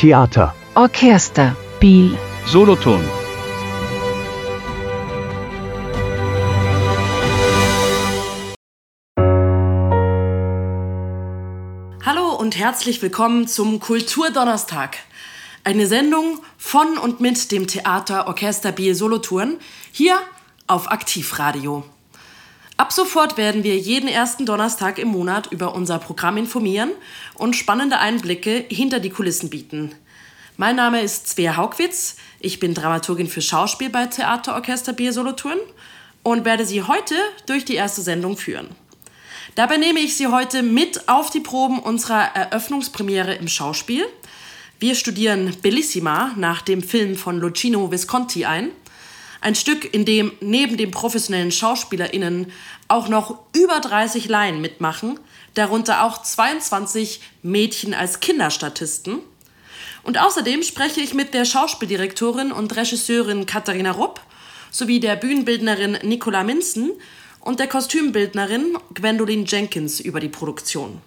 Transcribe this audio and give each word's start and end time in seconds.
Theater. 0.00 0.54
Orchester. 0.76 1.54
Biel. 1.78 2.16
Solothurn. 2.46 3.04
Hallo 12.02 12.34
und 12.34 12.56
herzlich 12.56 13.02
willkommen 13.02 13.46
zum 13.46 13.78
Kulturdonnerstag. 13.78 14.96
Eine 15.64 15.86
Sendung 15.86 16.38
von 16.56 16.96
und 16.96 17.20
mit 17.20 17.52
dem 17.52 17.66
Theater 17.66 18.26
Orchester 18.26 18.72
Biel 18.72 18.94
Solothurn 18.94 19.58
hier 19.92 20.18
auf 20.66 20.90
Aktivradio. 20.90 21.84
Ab 22.80 22.94
sofort 22.94 23.36
werden 23.36 23.62
wir 23.62 23.76
jeden 23.76 24.08
ersten 24.08 24.46
Donnerstag 24.46 24.98
im 24.98 25.08
Monat 25.08 25.52
über 25.52 25.74
unser 25.74 25.98
Programm 25.98 26.38
informieren 26.38 26.90
und 27.34 27.54
spannende 27.54 27.98
Einblicke 27.98 28.64
hinter 28.70 29.00
die 29.00 29.10
Kulissen 29.10 29.50
bieten. 29.50 29.92
Mein 30.56 30.76
Name 30.76 31.02
ist 31.02 31.28
Svea 31.28 31.58
Haugwitz, 31.58 32.16
ich 32.40 32.58
bin 32.58 32.72
Dramaturgin 32.72 33.28
für 33.28 33.42
Schauspiel 33.42 33.90
bei 33.90 34.06
Theaterorchester 34.06 34.94
Bier 34.94 35.12
Solothurn 35.12 35.58
und 36.22 36.46
werde 36.46 36.64
Sie 36.64 36.82
heute 36.82 37.16
durch 37.44 37.66
die 37.66 37.74
erste 37.74 38.00
Sendung 38.00 38.38
führen. 38.38 38.70
Dabei 39.56 39.76
nehme 39.76 40.00
ich 40.00 40.16
Sie 40.16 40.28
heute 40.28 40.62
mit 40.62 41.06
auf 41.06 41.28
die 41.28 41.40
Proben 41.40 41.80
unserer 41.80 42.34
Eröffnungspremiere 42.34 43.34
im 43.34 43.48
Schauspiel. 43.48 44.06
Wir 44.78 44.94
studieren 44.94 45.54
Bellissima 45.60 46.32
nach 46.34 46.62
dem 46.62 46.82
Film 46.82 47.16
von 47.16 47.40
Lucino 47.40 47.92
Visconti 47.92 48.46
ein 48.46 48.70
ein 49.40 49.54
Stück, 49.54 49.92
in 49.92 50.04
dem 50.04 50.32
neben 50.40 50.76
den 50.76 50.90
professionellen 50.90 51.50
SchauspielerInnen 51.50 52.52
auch 52.90 53.08
noch 53.08 53.38
über 53.54 53.80
30 53.80 54.28
Laien 54.28 54.60
mitmachen, 54.60 55.18
darunter 55.54 56.04
auch 56.04 56.22
22 56.22 57.20
Mädchen 57.42 57.94
als 57.94 58.20
Kinderstatisten. 58.20 59.18
Und 60.02 60.18
außerdem 60.18 60.62
spreche 60.62 61.00
ich 61.00 61.14
mit 61.14 61.34
der 61.34 61.44
Schauspieldirektorin 61.44 62.52
und 62.52 62.74
Regisseurin 62.76 63.46
Katharina 63.46 63.90
Rupp 63.90 64.20
sowie 64.70 65.00
der 65.00 65.16
Bühnenbildnerin 65.16 65.98
Nicola 66.02 66.42
Minzen 66.42 66.92
und 67.40 67.60
der 67.60 67.66
Kostümbildnerin 67.66 68.78
Gwendolyn 68.94 69.44
Jenkins 69.46 70.00
über 70.00 70.20
die 70.20 70.28
Produktion. 70.28 71.00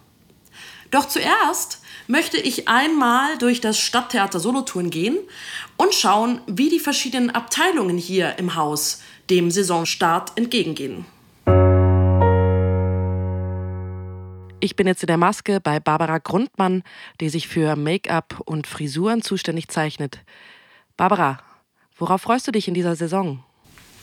Doch 0.92 1.08
zuerst 1.08 1.80
möchte 2.08 2.38
ich 2.38 2.68
einmal 2.68 3.38
durch 3.40 3.62
das 3.62 3.80
Stadttheater 3.80 4.40
Solothurn 4.40 4.90
gehen 4.90 5.18
und 5.78 5.96
schauen, 5.96 6.42
wie 6.46 6.70
die 6.70 6.80
verschiedenen 6.80 7.32
Abteilungen 7.32 7.98
hier 7.98 8.38
im 8.38 8.56
Haus 8.56 9.02
dem 9.30 9.50
Saisonstart 9.50 10.34
entgegengehen. 10.36 11.06
Ich 14.64 14.78
bin 14.78 14.88
jetzt 14.88 15.04
in 15.04 15.08
der 15.08 15.18
Maske 15.18 15.60
bei 15.60 15.82
Barbara 15.82 16.20
Grundmann, 16.20 16.84
die 17.20 17.28
sich 17.28 17.50
für 17.50 17.76
Make-up 17.76 18.40
und 18.46 18.66
Frisuren 18.66 19.22
zuständig 19.22 19.68
zeichnet. 19.68 20.20
Barbara, 20.96 21.40
worauf 21.98 22.22
freust 22.22 22.48
du 22.48 22.52
dich 22.54 22.70
in 22.70 22.74
dieser 22.74 22.96
Saison? 22.96 23.44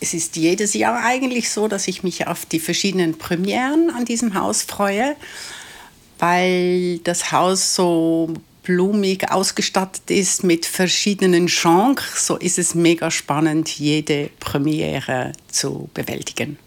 Es 0.00 0.12
ist 0.12 0.36
jedes 0.36 0.75
Jahr 0.75 1.02
eigentlich 1.02 1.48
so, 1.48 1.67
dass 1.67 1.89
ich 1.89 2.02
mich 2.02 2.27
auf 2.27 2.44
die 2.44 2.61
verschiedenen 2.61 3.17
Premieren 3.17 3.89
an 3.89 4.05
diesem 4.05 4.34
Haus 4.34 4.62
freue 4.62 5.17
weil 6.19 6.98
das 6.98 7.33
Haus 7.33 7.74
so 7.74 8.34
blumig 8.62 9.30
ausgestattet 9.30 10.11
ist 10.11 10.45
mit 10.45 10.67
verschiedenen 10.67 11.47
Genres, 11.47 12.27
so 12.27 12.36
ist 12.36 12.58
es 12.58 12.74
mega 12.74 13.11
spannend, 13.11 13.70
jede 13.70 14.28
Premiere 14.39 15.33
zu 15.50 15.89
bewältigen. 15.95 16.58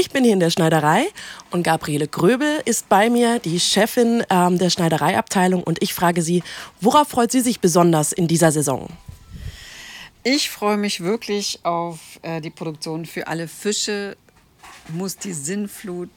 Ich 0.00 0.08
bin 0.08 0.24
hier 0.24 0.32
in 0.32 0.40
der 0.40 0.48
Schneiderei 0.48 1.08
und 1.50 1.62
Gabriele 1.62 2.08
Gröbel 2.08 2.62
ist 2.64 2.88
bei 2.88 3.10
mir, 3.10 3.38
die 3.38 3.60
Chefin 3.60 4.24
ähm, 4.30 4.56
der 4.56 4.70
Schneidereiabteilung. 4.70 5.62
Und 5.62 5.82
ich 5.82 5.92
frage 5.92 6.22
sie, 6.22 6.42
worauf 6.80 7.08
freut 7.08 7.30
sie 7.30 7.40
sich 7.40 7.60
besonders 7.60 8.12
in 8.12 8.26
dieser 8.26 8.50
Saison? 8.50 8.88
Ich 10.22 10.48
freue 10.48 10.78
mich 10.78 11.02
wirklich 11.02 11.60
auf 11.64 11.98
äh, 12.22 12.40
die 12.40 12.48
Produktion 12.48 13.04
für 13.04 13.26
alle 13.26 13.46
Fische. 13.46 14.16
Muss 14.88 15.18
die 15.18 15.34
Sinnflut 15.34 16.08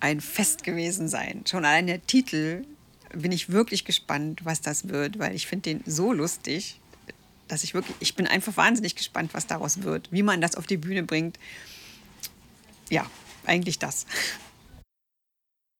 ein 0.00 0.20
Fest 0.20 0.64
gewesen 0.64 1.06
sein. 1.06 1.44
Schon 1.48 1.64
allein 1.64 1.86
der 1.86 2.04
Titel 2.04 2.64
bin 3.12 3.30
ich 3.30 3.48
wirklich 3.48 3.84
gespannt, 3.84 4.40
was 4.42 4.60
das 4.60 4.88
wird, 4.88 5.20
weil 5.20 5.36
ich 5.36 5.46
finde 5.46 5.74
den 5.74 5.84
so 5.86 6.12
lustig, 6.12 6.80
dass 7.46 7.62
ich 7.62 7.74
wirklich, 7.74 7.96
ich 8.00 8.16
bin 8.16 8.26
einfach 8.26 8.56
wahnsinnig 8.56 8.96
gespannt, 8.96 9.34
was 9.34 9.46
daraus 9.46 9.84
wird, 9.84 10.08
wie 10.10 10.24
man 10.24 10.40
das 10.40 10.56
auf 10.56 10.66
die 10.66 10.78
Bühne 10.78 11.04
bringt. 11.04 11.38
Ja, 12.90 13.06
eigentlich 13.46 13.78
das. 13.78 14.06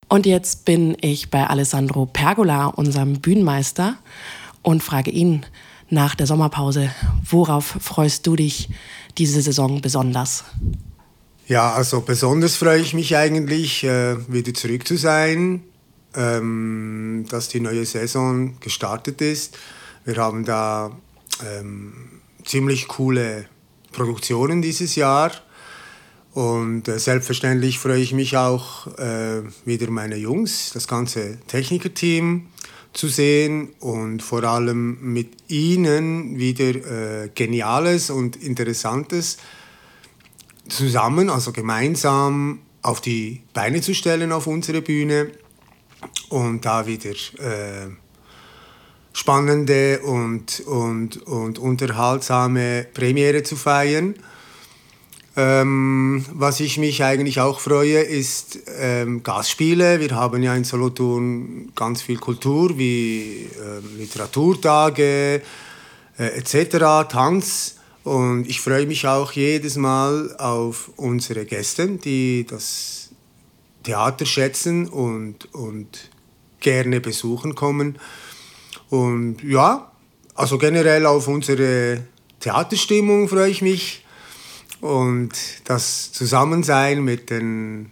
Und 0.09 0.27
jetzt 0.27 0.65
bin 0.65 0.97
ich 1.01 1.31
bei 1.31 1.47
Alessandro 1.47 2.07
Pergola, 2.07 2.67
unserem 2.67 3.21
Bühnenmeister, 3.21 3.97
und 4.63 4.83
frage 4.83 5.11
ihn 5.11 5.45
nach 5.91 6.15
der 6.15 6.27
Sommerpause, 6.27 6.91
worauf 7.29 7.65
freust 7.81 8.27
du 8.27 8.37
dich 8.37 8.71
diese 9.19 9.43
Saison 9.43 9.81
besonders? 9.81 10.45
Ja, 11.47 11.73
also 11.73 12.01
besonders 12.01 12.57
freue 12.57 12.81
ich 12.81 12.95
mich 12.95 13.17
eigentlich, 13.17 13.85
äh, 13.85 14.17
wieder 14.33 14.55
zurück 14.55 14.89
zu 14.89 14.97
sein, 14.97 15.63
ähm, 16.15 17.27
dass 17.29 17.49
die 17.49 17.61
neue 17.61 17.85
Saison 17.85 18.59
gestartet 18.61 19.21
ist. 19.21 19.59
Wir 20.05 20.17
haben 20.17 20.45
da 20.45 20.97
ähm, 21.45 22.23
ziemlich 22.45 22.89
coole 22.89 23.47
Produktionen 23.93 24.63
dieses 24.63 24.95
Jahr. 24.97 25.33
Und 26.35 26.89
äh, 26.89 26.99
selbstverständlich 26.99 27.79
freue 27.79 28.01
ich 28.01 28.13
mich 28.13 28.37
auch, 28.37 28.89
äh, 28.99 29.43
wieder 29.65 29.89
meine 29.91 30.17
Jungs, 30.17 30.71
das 30.75 30.89
ganze 30.89 31.39
Technikerteam 31.47 32.49
zu 32.93 33.07
sehen 33.07 33.71
und 33.79 34.21
vor 34.21 34.43
allem 34.43 34.99
mit 35.01 35.33
ihnen 35.49 36.37
wieder 36.37 37.25
äh, 37.25 37.31
Geniales 37.33 38.11
und 38.11 38.35
Interessantes 38.37 39.37
zusammen, 40.69 41.31
also 41.31 41.53
gemeinsam 41.53 42.61
auf 42.83 43.01
die 43.01 43.43
Beine 43.53 43.81
zu 43.81 43.95
stellen 43.95 44.33
auf 44.33 44.49
unsere 44.49 44.83
Bühne 44.83 45.31
und 46.31 46.65
da 46.65 46.87
wieder 46.87 47.11
äh, 47.11 47.91
spannende 49.13 50.01
und, 50.01 50.61
und, 50.67 51.23
und 51.29 51.59
unterhaltsame 51.61 52.87
Premiere 52.93 53.45
zu 53.45 53.55
feiern. 53.55 54.17
Ähm, 55.37 56.25
was 56.33 56.61
ich 56.61 56.79
mich 56.79 57.03
eigentlich 57.03 57.41
auch 57.41 57.59
freue, 57.59 58.01
ist 58.01 58.61
ähm, 58.79 59.25
Gastspiele. 59.25 59.99
Wir 59.99 60.13
haben 60.13 60.43
ja 60.43 60.55
in 60.55 60.63
Solothurn 60.63 61.73
ganz 61.75 62.03
viel 62.03 62.19
Kultur 62.19 62.79
wie 62.79 63.49
äh, 63.53 63.99
Literaturtage 63.99 65.43
äh, 66.19 66.25
etc., 66.39 67.09
Tanz. 67.09 67.77
Und 68.05 68.47
ich 68.49 68.61
freue 68.61 68.87
mich 68.87 69.07
auch 69.09 69.33
jedes 69.33 69.77
Mal 69.77 70.37
auf 70.37 70.91
unsere 70.97 71.47
Gäste, 71.47 71.89
die 71.89 72.47
das 72.49 73.11
Theater 73.83 74.27
schätzen 74.27 74.89
und, 74.89 75.53
und 75.53 76.11
gerne 76.61 77.01
besuchen 77.01 77.57
kommen. 77.57 77.99
Und 78.89 79.43
ja, 79.43 79.91
also 80.35 80.59
generell 80.59 81.07
auf 81.07 81.27
unsere 81.27 82.03
Theaterstimmung 82.41 83.29
freue 83.29 83.51
ich 83.51 83.63
mich. 83.63 84.04
Und 84.85 85.33
das 85.65 86.13
Zusammensein 86.13 87.03
mit 87.03 87.31
den 87.31 87.91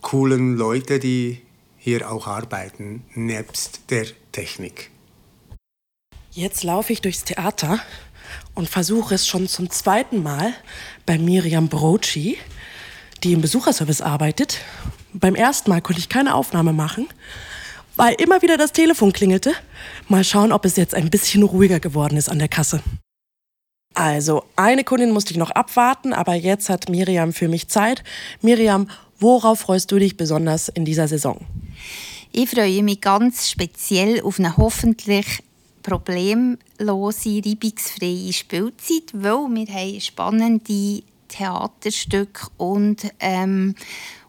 coolen 0.00 0.56
Leuten, 0.56 1.00
die 1.00 1.40
hier 1.76 2.08
auch 2.08 2.28
arbeiten, 2.28 3.02
nebst 3.16 3.80
der 3.90 4.06
Technik. 4.30 4.92
Jetzt 6.30 6.62
laufe 6.62 6.92
ich 6.92 7.00
durchs 7.00 7.24
Theater 7.24 7.80
und 8.54 8.68
versuche 8.68 9.16
es 9.16 9.26
schon 9.26 9.48
zum 9.48 9.70
zweiten 9.70 10.22
Mal 10.22 10.54
bei 11.04 11.18
Miriam 11.18 11.66
Broci, 11.66 12.38
die 13.24 13.32
im 13.32 13.40
Besucherservice 13.40 14.00
arbeitet. 14.00 14.60
Beim 15.12 15.34
ersten 15.34 15.68
Mal 15.68 15.82
konnte 15.82 15.98
ich 15.98 16.08
keine 16.08 16.36
Aufnahme 16.36 16.72
machen, 16.72 17.08
weil 17.96 18.14
immer 18.20 18.40
wieder 18.40 18.56
das 18.56 18.70
Telefon 18.70 19.12
klingelte. 19.12 19.52
Mal 20.06 20.22
schauen, 20.22 20.52
ob 20.52 20.64
es 20.64 20.76
jetzt 20.76 20.94
ein 20.94 21.10
bisschen 21.10 21.42
ruhiger 21.42 21.80
geworden 21.80 22.16
ist 22.16 22.28
an 22.28 22.38
der 22.38 22.46
Kasse. 22.46 22.84
Also, 23.98 24.44
eine 24.54 24.84
Kundin 24.84 25.10
musste 25.10 25.32
ich 25.32 25.38
noch 25.38 25.50
abwarten, 25.50 26.12
aber 26.12 26.34
jetzt 26.34 26.68
hat 26.68 26.88
Miriam 26.88 27.32
für 27.32 27.48
mich 27.48 27.66
Zeit. 27.66 28.04
Miriam, 28.42 28.88
worauf 29.18 29.58
freust 29.58 29.90
du 29.90 29.98
dich 29.98 30.16
besonders 30.16 30.68
in 30.68 30.84
dieser 30.84 31.08
Saison? 31.08 31.44
Ich 32.30 32.48
freue 32.48 32.84
mich 32.84 33.00
ganz 33.00 33.50
speziell 33.50 34.22
auf 34.22 34.38
eine 34.38 34.56
hoffentlich 34.56 35.42
problemlose, 35.82 37.42
reibungsfreie 37.44 38.32
Spielzeit, 38.32 39.10
weil 39.14 39.48
wir 39.48 39.74
haben 39.74 40.00
spannende 40.00 41.02
Theaterstücke 41.26 42.46
und 42.56 43.02
ähm, 43.18 43.74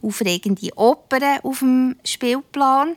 aufregende 0.02 0.76
Opern 0.78 1.42
auf 1.44 1.60
dem 1.60 1.96
Spielplan. 2.04 2.96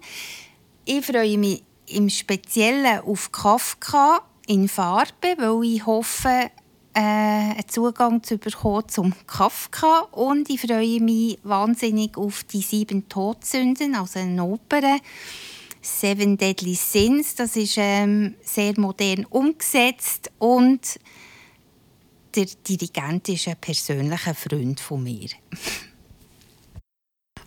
Ich 0.86 1.04
freue 1.04 1.36
mich 1.36 1.64
im 1.88 2.08
Speziellen 2.08 3.00
auf 3.00 3.30
Kafka 3.30 4.22
in 4.46 4.68
Farbe, 4.68 5.36
weil 5.36 5.64
ich 5.64 5.84
hoffe, 5.84 6.50
äh, 6.94 7.00
einen 7.00 7.68
Zugang 7.68 8.22
zu 8.22 8.38
bekommen 8.38 8.88
zum 8.88 9.14
Kafka 9.26 10.00
und 10.12 10.50
ich 10.50 10.60
freue 10.60 11.00
mich 11.00 11.38
wahnsinnig 11.42 12.16
auf 12.16 12.44
die 12.44 12.62
sieben 12.62 13.08
Todsünden, 13.08 13.94
also 13.94 14.18
eine 14.18 14.44
Oper 14.44 14.98
Seven 15.80 16.36
Deadly 16.36 16.74
Sins. 16.74 17.34
Das 17.34 17.56
ist 17.56 17.76
ähm, 17.76 18.34
sehr 18.42 18.78
modern 18.78 19.24
umgesetzt 19.26 20.30
und 20.38 21.00
der 22.34 22.46
Dirigent 22.66 23.28
ist 23.28 23.48
ein 23.48 23.56
persönlicher 23.60 24.34
Freund 24.34 24.80
von 24.80 25.02
mir. 25.02 25.28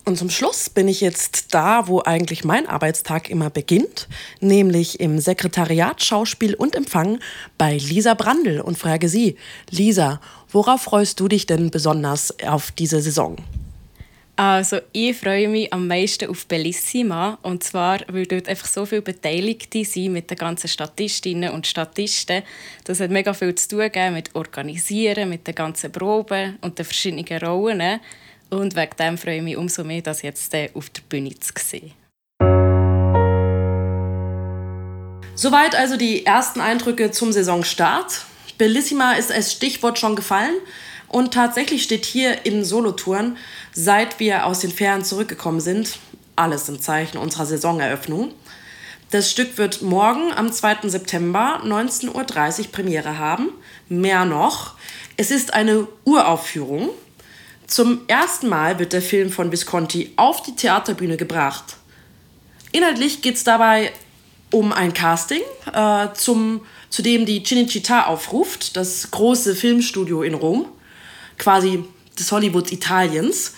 Und 0.08 0.18
zum 0.18 0.30
Schluss 0.30 0.70
bin 0.70 0.88
ich 0.88 1.02
jetzt 1.02 1.56
da, 1.56 1.88
wo 1.88 2.00
eigentlich 2.04 2.44
mein 2.44 2.68
Arbeitstag 2.68 3.28
immer 3.28 3.50
beginnt, 3.50 4.08
nämlich 4.40 5.00
im 5.00 5.20
Sekretariat 5.20 6.04
Schauspiel 6.04 6.54
und 6.54 6.76
Empfang 6.76 7.20
bei 7.58 7.78
Lisa 7.78 8.14
Brandl 8.14 8.62
und 8.62 8.78
frage 8.78 9.10
sie, 9.10 9.36
Lisa, 9.72 10.22
worauf 10.52 10.84
freust 10.84 11.20
du 11.20 11.28
dich 11.28 11.48
denn 11.48 11.72
besonders 11.72 12.40
auf 12.46 12.72
diese 12.72 13.02
Saison? 13.02 13.38
Also 14.36 14.78
ich 14.92 15.18
freue 15.18 15.48
mich 15.48 15.74
am 15.74 15.88
meisten 15.88 16.30
auf 16.30 16.46
Bellissima 16.46 17.40
und 17.42 17.64
zwar, 17.64 18.02
weil 18.08 18.28
dort 18.28 18.48
einfach 18.48 18.68
so 18.68 18.86
viele 18.86 19.02
Beteiligte 19.02 19.86
sind 19.86 20.14
mit 20.14 20.30
den 20.30 20.38
ganzen 20.38 20.68
Statistinnen 20.68 21.52
und 21.52 21.66
Statisten. 21.66 22.44
Das 22.84 23.00
hat 23.00 23.10
mega 23.10 23.34
viel 23.34 23.56
zu 23.56 23.70
tun 23.70 24.14
mit 24.14 24.36
Organisieren, 24.36 25.30
mit 25.30 25.48
den 25.48 25.56
ganzen 25.56 25.92
Proben 25.92 26.60
und 26.62 26.78
den 26.78 26.86
verschiedenen 26.86 27.26
Rollen. 27.42 28.02
Und 28.56 28.76
wegen 28.76 28.96
dem 28.98 29.18
freue 29.18 29.38
ich 29.38 29.44
mich 29.44 29.58
umso 29.58 29.84
mehr, 29.84 30.02
das 30.02 30.22
jetzt 30.22 30.56
auf 30.74 30.90
der 30.90 31.02
Bühne 31.10 31.38
zu 31.40 31.52
sehen. 31.58 31.92
Soweit 35.36 35.76
also 35.76 35.98
die 35.98 36.26
ersten 36.26 36.62
Eindrücke 36.62 37.12
zum 37.12 37.34
Saisonstart. 37.34 38.22
Bellissima 38.58 39.14
ist 39.14 39.34
als 39.34 39.52
Stichwort 39.52 40.00
schon 40.00 40.16
gefallen 40.16 40.56
und 41.10 41.34
tatsächlich 41.34 41.84
steht 41.84 42.06
hier 42.06 42.46
in 42.46 42.64
Solotouren, 42.64 43.36
seit 43.74 44.22
wir 44.22 44.46
aus 44.46 44.62
den 44.62 44.72
Ferien 44.72 45.04
zurückgekommen 45.04 45.60
sind, 45.60 46.00
alles 46.38 46.70
im 46.70 46.80
Zeichen 46.80 47.18
unserer 47.18 47.46
Saisoneröffnung. 47.46 48.34
Das 49.12 49.30
Stück 49.30 49.58
wird 49.58 49.82
morgen 49.82 50.32
am 50.34 50.52
2. 50.54 50.88
September 50.88 51.62
19.30 51.66 52.60
Uhr 52.60 52.72
Premiere 52.72 53.18
haben. 53.18 53.50
Mehr 53.90 54.24
noch, 54.24 54.76
es 55.18 55.32
ist 55.32 55.54
eine 55.54 55.88
Uraufführung 56.06 56.90
zum 57.68 58.02
ersten 58.08 58.48
Mal 58.48 58.80
wird 58.80 58.94
der 58.94 59.02
Film 59.02 59.32
von 59.32 59.52
Visconti 59.52 60.12
auf 60.18 60.44
die 60.44 60.56
Theaterbühne 60.56 61.18
gebracht. 61.18 61.78
Inhaltlich 62.72 63.22
geht 63.22 63.36
es 63.36 63.44
dabei 63.44 63.92
um 64.52 64.72
ein 64.72 64.94
Casting, 64.94 65.42
äh, 65.74 66.08
zum, 66.14 66.62
zu 66.90 67.02
dem 67.02 67.26
die 67.26 67.42
Cinecittà 67.42 68.06
aufruft, 68.06 68.78
das 68.78 69.10
große 69.12 69.56
Filmstudio 69.56 70.24
in 70.24 70.34
Rom, 70.34 70.68
quasi 71.38 71.84
des 72.18 72.32
Hollywoods 72.32 72.72
Italiens. 72.72 73.54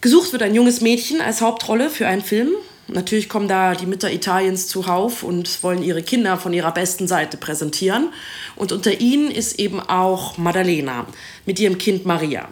Gesucht 0.00 0.32
wird 0.32 0.42
ein 0.42 0.54
junges 0.54 0.80
Mädchen 0.80 1.20
als 1.20 1.40
Hauptrolle 1.40 1.90
für 1.90 2.06
einen 2.06 2.22
Film. 2.22 2.50
Natürlich 2.86 3.28
kommen 3.28 3.48
da 3.48 3.74
die 3.74 3.86
Mütter 3.86 4.10
Italiens 4.10 4.66
zuhauf 4.66 5.22
und 5.22 5.62
wollen 5.62 5.82
ihre 5.82 6.02
Kinder 6.02 6.38
von 6.38 6.54
ihrer 6.54 6.72
besten 6.72 7.06
Seite 7.06 7.36
präsentieren. 7.36 8.12
Und 8.56 8.72
unter 8.72 9.00
ihnen 9.00 9.30
ist 9.30 9.58
eben 9.58 9.78
auch 9.78 10.38
Maddalena 10.38 11.06
mit 11.44 11.60
ihrem 11.60 11.76
Kind 11.76 12.06
Maria. 12.06 12.48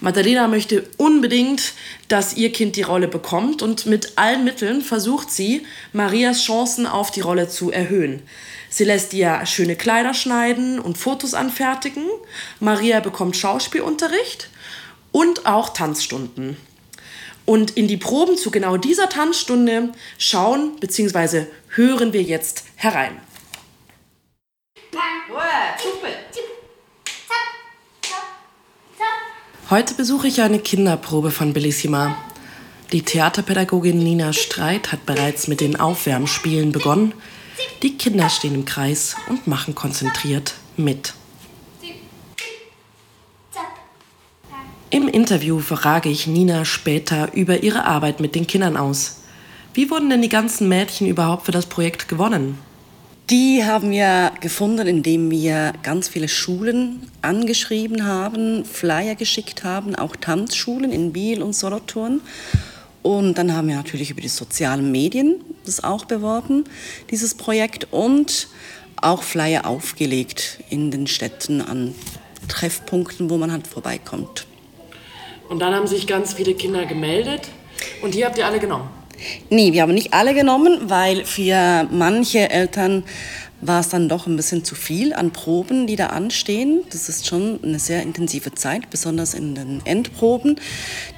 Maddalena 0.00 0.46
möchte 0.46 0.84
unbedingt, 0.96 1.72
dass 2.06 2.36
ihr 2.36 2.52
Kind 2.52 2.76
die 2.76 2.82
Rolle 2.82 3.08
bekommt 3.08 3.62
und 3.62 3.86
mit 3.86 4.12
allen 4.16 4.44
Mitteln 4.44 4.82
versucht 4.82 5.30
sie, 5.30 5.66
Marias 5.92 6.42
Chancen 6.42 6.86
auf 6.86 7.10
die 7.10 7.20
Rolle 7.20 7.48
zu 7.48 7.72
erhöhen. 7.72 8.22
Sie 8.70 8.84
lässt 8.84 9.12
ihr 9.14 9.44
schöne 9.46 9.76
Kleider 9.76 10.14
schneiden 10.14 10.78
und 10.78 10.98
Fotos 10.98 11.34
anfertigen. 11.34 12.04
Maria 12.60 13.00
bekommt 13.00 13.36
Schauspielunterricht 13.36 14.50
und 15.10 15.46
auch 15.46 15.70
Tanzstunden. 15.70 16.56
Und 17.44 17.76
in 17.76 17.88
die 17.88 17.96
Proben 17.96 18.36
zu 18.36 18.50
genau 18.50 18.76
dieser 18.76 19.08
Tanzstunde 19.08 19.92
schauen 20.18 20.76
bzw. 20.80 21.46
hören 21.70 22.12
wir 22.12 22.22
jetzt 22.22 22.64
herein. 22.76 23.18
Heute 29.70 29.92
besuche 29.92 30.28
ich 30.28 30.40
eine 30.40 30.60
Kinderprobe 30.60 31.30
von 31.30 31.52
Bellissima. 31.52 32.16
Die 32.90 33.02
Theaterpädagogin 33.02 33.98
Nina 33.98 34.32
Streit 34.32 34.92
hat 34.92 35.04
bereits 35.04 35.46
mit 35.46 35.60
den 35.60 35.78
Aufwärmspielen 35.78 36.72
begonnen. 36.72 37.12
Die 37.82 37.98
Kinder 37.98 38.30
stehen 38.30 38.54
im 38.54 38.64
Kreis 38.64 39.14
und 39.28 39.46
machen 39.46 39.74
konzentriert 39.74 40.54
mit. 40.78 41.12
Im 44.88 45.06
Interview 45.06 45.60
frage 45.60 46.08
ich 46.08 46.26
Nina 46.26 46.64
später 46.64 47.34
über 47.34 47.62
ihre 47.62 47.84
Arbeit 47.84 48.20
mit 48.20 48.34
den 48.34 48.46
Kindern 48.46 48.78
aus. 48.78 49.18
Wie 49.74 49.90
wurden 49.90 50.08
denn 50.08 50.22
die 50.22 50.30
ganzen 50.30 50.70
Mädchen 50.70 51.06
überhaupt 51.06 51.44
für 51.44 51.52
das 51.52 51.66
Projekt 51.66 52.08
gewonnen? 52.08 52.58
Die 53.30 53.62
haben 53.62 53.90
wir 53.90 54.32
gefunden, 54.40 54.86
indem 54.86 55.30
wir 55.30 55.74
ganz 55.82 56.08
viele 56.08 56.28
Schulen 56.28 57.10
angeschrieben 57.20 58.06
haben, 58.06 58.64
Flyer 58.64 59.16
geschickt 59.16 59.64
haben, 59.64 59.94
auch 59.94 60.16
Tanzschulen 60.16 60.90
in 60.90 61.12
Biel 61.12 61.42
und 61.42 61.52
Solothurn. 61.52 62.22
Und 63.02 63.36
dann 63.36 63.54
haben 63.54 63.68
wir 63.68 63.76
natürlich 63.76 64.10
über 64.10 64.22
die 64.22 64.28
sozialen 64.28 64.90
Medien 64.90 65.44
das 65.66 65.84
auch 65.84 66.06
beworben, 66.06 66.64
dieses 67.10 67.34
Projekt, 67.34 67.88
und 67.90 68.48
auch 68.96 69.22
Flyer 69.22 69.66
aufgelegt 69.66 70.60
in 70.70 70.90
den 70.90 71.06
Städten 71.06 71.60
an 71.60 71.94
Treffpunkten, 72.48 73.28
wo 73.28 73.36
man 73.36 73.52
halt 73.52 73.66
vorbeikommt. 73.66 74.46
Und 75.50 75.58
dann 75.58 75.74
haben 75.74 75.86
sich 75.86 76.06
ganz 76.06 76.32
viele 76.32 76.54
Kinder 76.54 76.86
gemeldet 76.86 77.48
und 78.00 78.14
die 78.14 78.24
habt 78.24 78.38
ihr 78.38 78.46
alle 78.46 78.58
genommen? 78.58 78.88
Nee, 79.50 79.72
wir 79.72 79.82
haben 79.82 79.94
nicht 79.94 80.14
alle 80.14 80.34
genommen, 80.34 80.78
weil 80.88 81.24
für 81.24 81.88
manche 81.90 82.50
Eltern 82.50 83.04
war 83.60 83.80
es 83.80 83.88
dann 83.88 84.08
doch 84.08 84.26
ein 84.26 84.36
bisschen 84.36 84.64
zu 84.64 84.74
viel 84.74 85.12
an 85.12 85.32
Proben, 85.32 85.86
die 85.86 85.96
da 85.96 86.08
anstehen. 86.08 86.82
Das 86.90 87.08
ist 87.08 87.26
schon 87.26 87.58
eine 87.62 87.78
sehr 87.78 88.02
intensive 88.02 88.54
Zeit, 88.54 88.88
besonders 88.90 89.34
in 89.34 89.54
den 89.54 89.82
Endproben. 89.84 90.56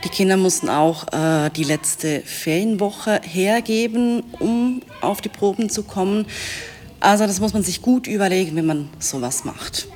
Die 0.05 0.09
Kinder 0.09 0.37
mussten 0.37 0.69
auch 0.69 1.13
äh, 1.13 1.51
die 1.51 1.65
letzte 1.65 2.23
Ferienwoche 2.23 3.21
hergeben, 3.23 4.23
um 4.39 4.81
auf 5.03 5.21
die 5.21 5.29
Proben 5.29 5.69
zu 5.69 5.83
kommen. 5.83 6.27
Also 6.99 7.27
das 7.27 7.41
muss 7.41 7.53
man 7.53 7.63
sich 7.63 7.83
gut 7.83 8.07
überlegen, 8.07 8.57
wenn 8.57 8.67
man 8.67 8.89
sowas 8.99 9.45
macht. 9.45 9.89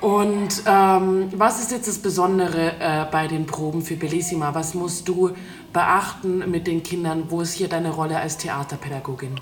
Und 0.00 0.62
ähm, 0.66 1.30
was 1.34 1.60
ist 1.60 1.72
jetzt 1.72 1.88
das 1.88 1.98
Besondere 1.98 2.72
äh, 2.78 3.06
bei 3.10 3.26
den 3.26 3.46
Proben 3.46 3.80
für 3.80 3.96
Bellissima? 3.96 4.54
Was 4.54 4.74
musst 4.74 5.08
du 5.08 5.30
beachten 5.74 6.50
mit 6.50 6.66
den 6.66 6.82
Kindern? 6.82 7.24
Wo 7.28 7.42
ist 7.42 7.52
hier 7.52 7.68
deine 7.68 7.90
Rolle 7.90 8.18
als 8.18 8.38
Theaterpädagogin? 8.38 9.38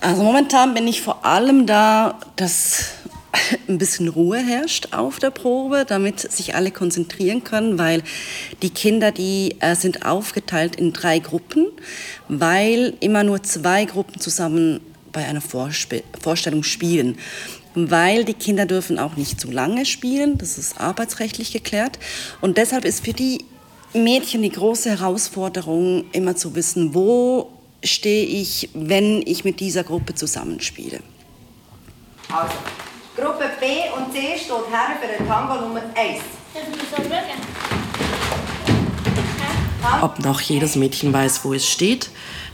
Also 0.00 0.24
momentan 0.24 0.74
bin 0.74 0.88
ich 0.88 1.02
vor 1.02 1.24
allem 1.24 1.66
da, 1.66 2.18
dass 2.34 2.94
ein 3.68 3.78
bisschen 3.78 4.08
Ruhe 4.08 4.38
herrscht 4.38 4.88
auf 4.92 5.20
der 5.20 5.30
Probe, 5.30 5.84
damit 5.86 6.20
sich 6.20 6.56
alle 6.56 6.72
konzentrieren 6.72 7.44
können, 7.44 7.78
weil 7.78 8.02
die 8.62 8.70
Kinder, 8.70 9.12
die 9.12 9.56
äh, 9.60 9.76
sind 9.76 10.04
aufgeteilt 10.04 10.74
in 10.74 10.92
drei 10.92 11.20
Gruppen, 11.20 11.66
weil 12.28 12.94
immer 12.98 13.22
nur 13.22 13.44
zwei 13.44 13.84
Gruppen 13.84 14.20
zusammen 14.20 14.80
bei 15.12 15.24
einer 15.24 15.40
Vorsp 15.40 16.02
Vorstellung 16.20 16.64
spielen 16.64 17.16
weil 17.78 18.24
die 18.24 18.32
Kinder 18.32 18.64
dürfen 18.64 18.98
auch 18.98 19.16
nicht 19.16 19.38
zu 19.38 19.50
lange 19.50 19.84
spielen, 19.84 20.38
das 20.38 20.56
ist 20.56 20.80
arbeitsrechtlich 20.80 21.52
geklärt. 21.52 21.98
Und 22.40 22.56
deshalb 22.56 22.86
ist 22.86 23.04
für 23.04 23.12
die 23.12 23.44
Mädchen 23.92 24.42
die 24.42 24.50
große 24.50 24.90
Herausforderung, 24.90 26.04
immer 26.12 26.36
zu 26.36 26.54
wissen, 26.54 26.94
wo 26.94 27.50
stehe 27.82 28.26
ich, 28.26 28.68
wenn 28.74 29.22
ich 29.26 29.44
mit 29.44 29.60
dieser 29.60 29.84
Gruppe 29.84 30.14
zusammenspiele. 30.14 31.00
Also, 32.30 32.54
Gruppe 33.16 33.50
B 33.60 33.66
und 33.96 34.12
C 34.12 34.36
steht 34.36 34.50
her 34.50 34.96
für 35.00 35.16
den 35.16 35.26
Tango 35.26 35.60
Nummer 35.60 35.82
1. 35.94 36.20
Ob 40.02 40.18
noch 40.18 40.40
jedes 40.40 40.76
Mädchen 40.76 41.12
weiß, 41.12 41.44
wo 41.44 41.54
es 41.54 41.66
steht, 41.66 42.10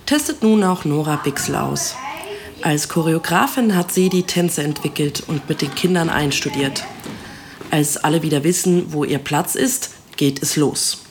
testet 0.07 0.43
nun 0.43 0.63
auch 0.63 0.85
Nora 0.85 1.17
Bixel 1.17 1.57
aus. 1.57 1.97
Als 2.63 2.89
Choreografin 2.89 3.75
hat 3.75 3.93
sie 3.93 4.09
die 4.09 4.23
Tänze 4.23 4.63
entwickelt 4.63 5.25
und 5.27 5.49
mit 5.49 5.63
den 5.63 5.75
Kindern 5.75 6.11
einstudiert. 6.11 6.85
Als 7.71 7.97
alle 7.97 8.23
wieder 8.23 8.45
wissen, 8.45 8.93
wo 8.93 9.05
ihr 9.05 9.19
Platz 9.19 9.55
ist, 9.55 9.91
geht 10.17 10.43
es 10.43 10.57
los. 10.57 11.02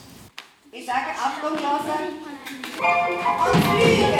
Ich 0.82 0.88
sage 0.88 1.10
Achtung, 1.16 1.56
Klasse. 1.56 1.92
Und 3.54 3.62
fliegen. 3.66 4.18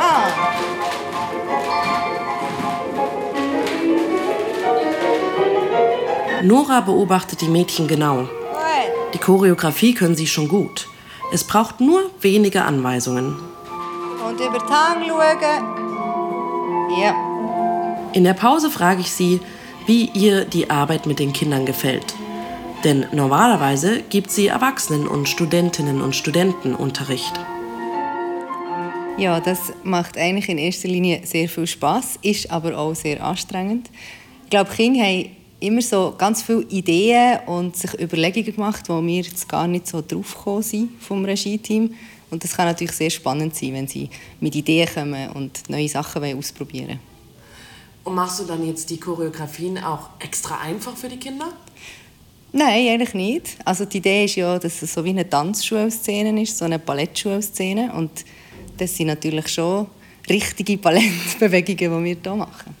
Ah. 0.00 0.26
Nora 6.42 6.80
beobachtet 6.80 7.40
die 7.40 7.46
Mädchen 7.46 7.86
genau. 7.86 8.28
Die 9.12 9.18
Choreografie 9.18 9.94
können 9.94 10.16
sie 10.16 10.26
schon 10.26 10.48
gut. 10.48 10.88
Es 11.32 11.44
braucht 11.44 11.80
nur 11.80 12.10
wenige 12.20 12.64
Anweisungen. 12.64 13.36
Und 14.28 14.40
über 14.40 14.58
den 14.58 14.68
Hang 14.68 15.06
schauen. 15.06 15.38
Ja. 17.00 17.14
In 18.12 18.24
der 18.24 18.34
Pause 18.34 18.72
frage 18.72 19.02
ich 19.02 19.12
sie, 19.12 19.40
wie 19.86 20.10
ihr 20.14 20.44
die 20.46 20.68
Arbeit 20.68 21.06
mit 21.06 21.20
den 21.20 21.32
Kindern 21.32 21.64
gefällt. 21.64 22.16
Denn 22.84 23.06
normalerweise 23.12 24.02
gibt 24.02 24.30
sie 24.30 24.48
Erwachsenen 24.48 25.08
und 25.08 25.26
Studentinnen 25.26 26.02
und 26.02 26.14
Studenten 26.14 26.74
Unterricht. 26.74 27.32
Ja, 29.16 29.40
das 29.40 29.72
macht 29.84 30.18
eigentlich 30.18 30.50
in 30.50 30.58
erster 30.58 30.88
Linie 30.88 31.22
sehr 31.24 31.48
viel 31.48 31.66
Spaß, 31.66 32.18
ist 32.20 32.50
aber 32.50 32.76
auch 32.76 32.94
sehr 32.94 33.24
anstrengend. 33.24 33.88
Ich 34.44 34.50
glaube, 34.50 34.70
Kinder 34.70 35.02
haben 35.02 35.30
immer 35.60 35.80
so 35.80 36.14
ganz 36.18 36.42
viele 36.42 36.62
Ideen 36.64 37.38
und 37.46 37.74
sich 37.74 37.98
Überlegungen 37.98 38.54
gemacht, 38.54 38.86
wo 38.88 39.00
wir 39.00 39.22
jetzt 39.22 39.48
gar 39.48 39.66
nicht 39.66 39.86
so 39.86 40.02
drauf 40.06 40.36
gekommen 40.36 40.62
sind 40.62 40.90
vom 41.00 41.24
Regie-Team. 41.24 41.94
Und 42.30 42.44
das 42.44 42.54
kann 42.54 42.66
natürlich 42.66 42.92
sehr 42.92 43.10
spannend 43.10 43.54
sein, 43.54 43.72
wenn 43.72 43.88
sie 43.88 44.10
mit 44.40 44.54
Ideen 44.56 44.88
kommen 44.92 45.30
und 45.30 45.70
neue 45.70 45.88
Sachen 45.88 46.36
ausprobieren 46.36 46.88
wollen. 46.88 47.00
Und 48.04 48.14
machst 48.16 48.40
du 48.40 48.44
dann 48.44 48.66
jetzt 48.66 48.90
die 48.90 49.00
Choreografien 49.00 49.78
auch 49.78 50.10
extra 50.18 50.58
einfach 50.60 50.94
für 50.94 51.08
die 51.08 51.16
Kinder? 51.16 51.46
Nein, 52.56 52.88
eigentlich 52.88 53.14
nicht. 53.14 53.56
Also 53.64 53.84
die 53.84 53.98
Idee 53.98 54.26
ist 54.26 54.36
ja, 54.36 54.56
dass 54.60 54.80
es 54.80 54.94
so 54.94 55.04
wie 55.04 55.08
eine 55.08 55.28
Tanzschulszene 55.28 56.40
ist, 56.40 56.56
so 56.56 56.64
eine 56.64 56.78
Ballettschulszene. 56.78 57.92
Und 57.92 58.24
das 58.78 58.94
sind 58.94 59.08
natürlich 59.08 59.48
schon 59.48 59.88
richtige 60.30 60.78
Ballettbewegungen, 60.78 61.76
die 61.76 61.90
wir 61.90 62.20
hier 62.22 62.34
machen. 62.36 62.76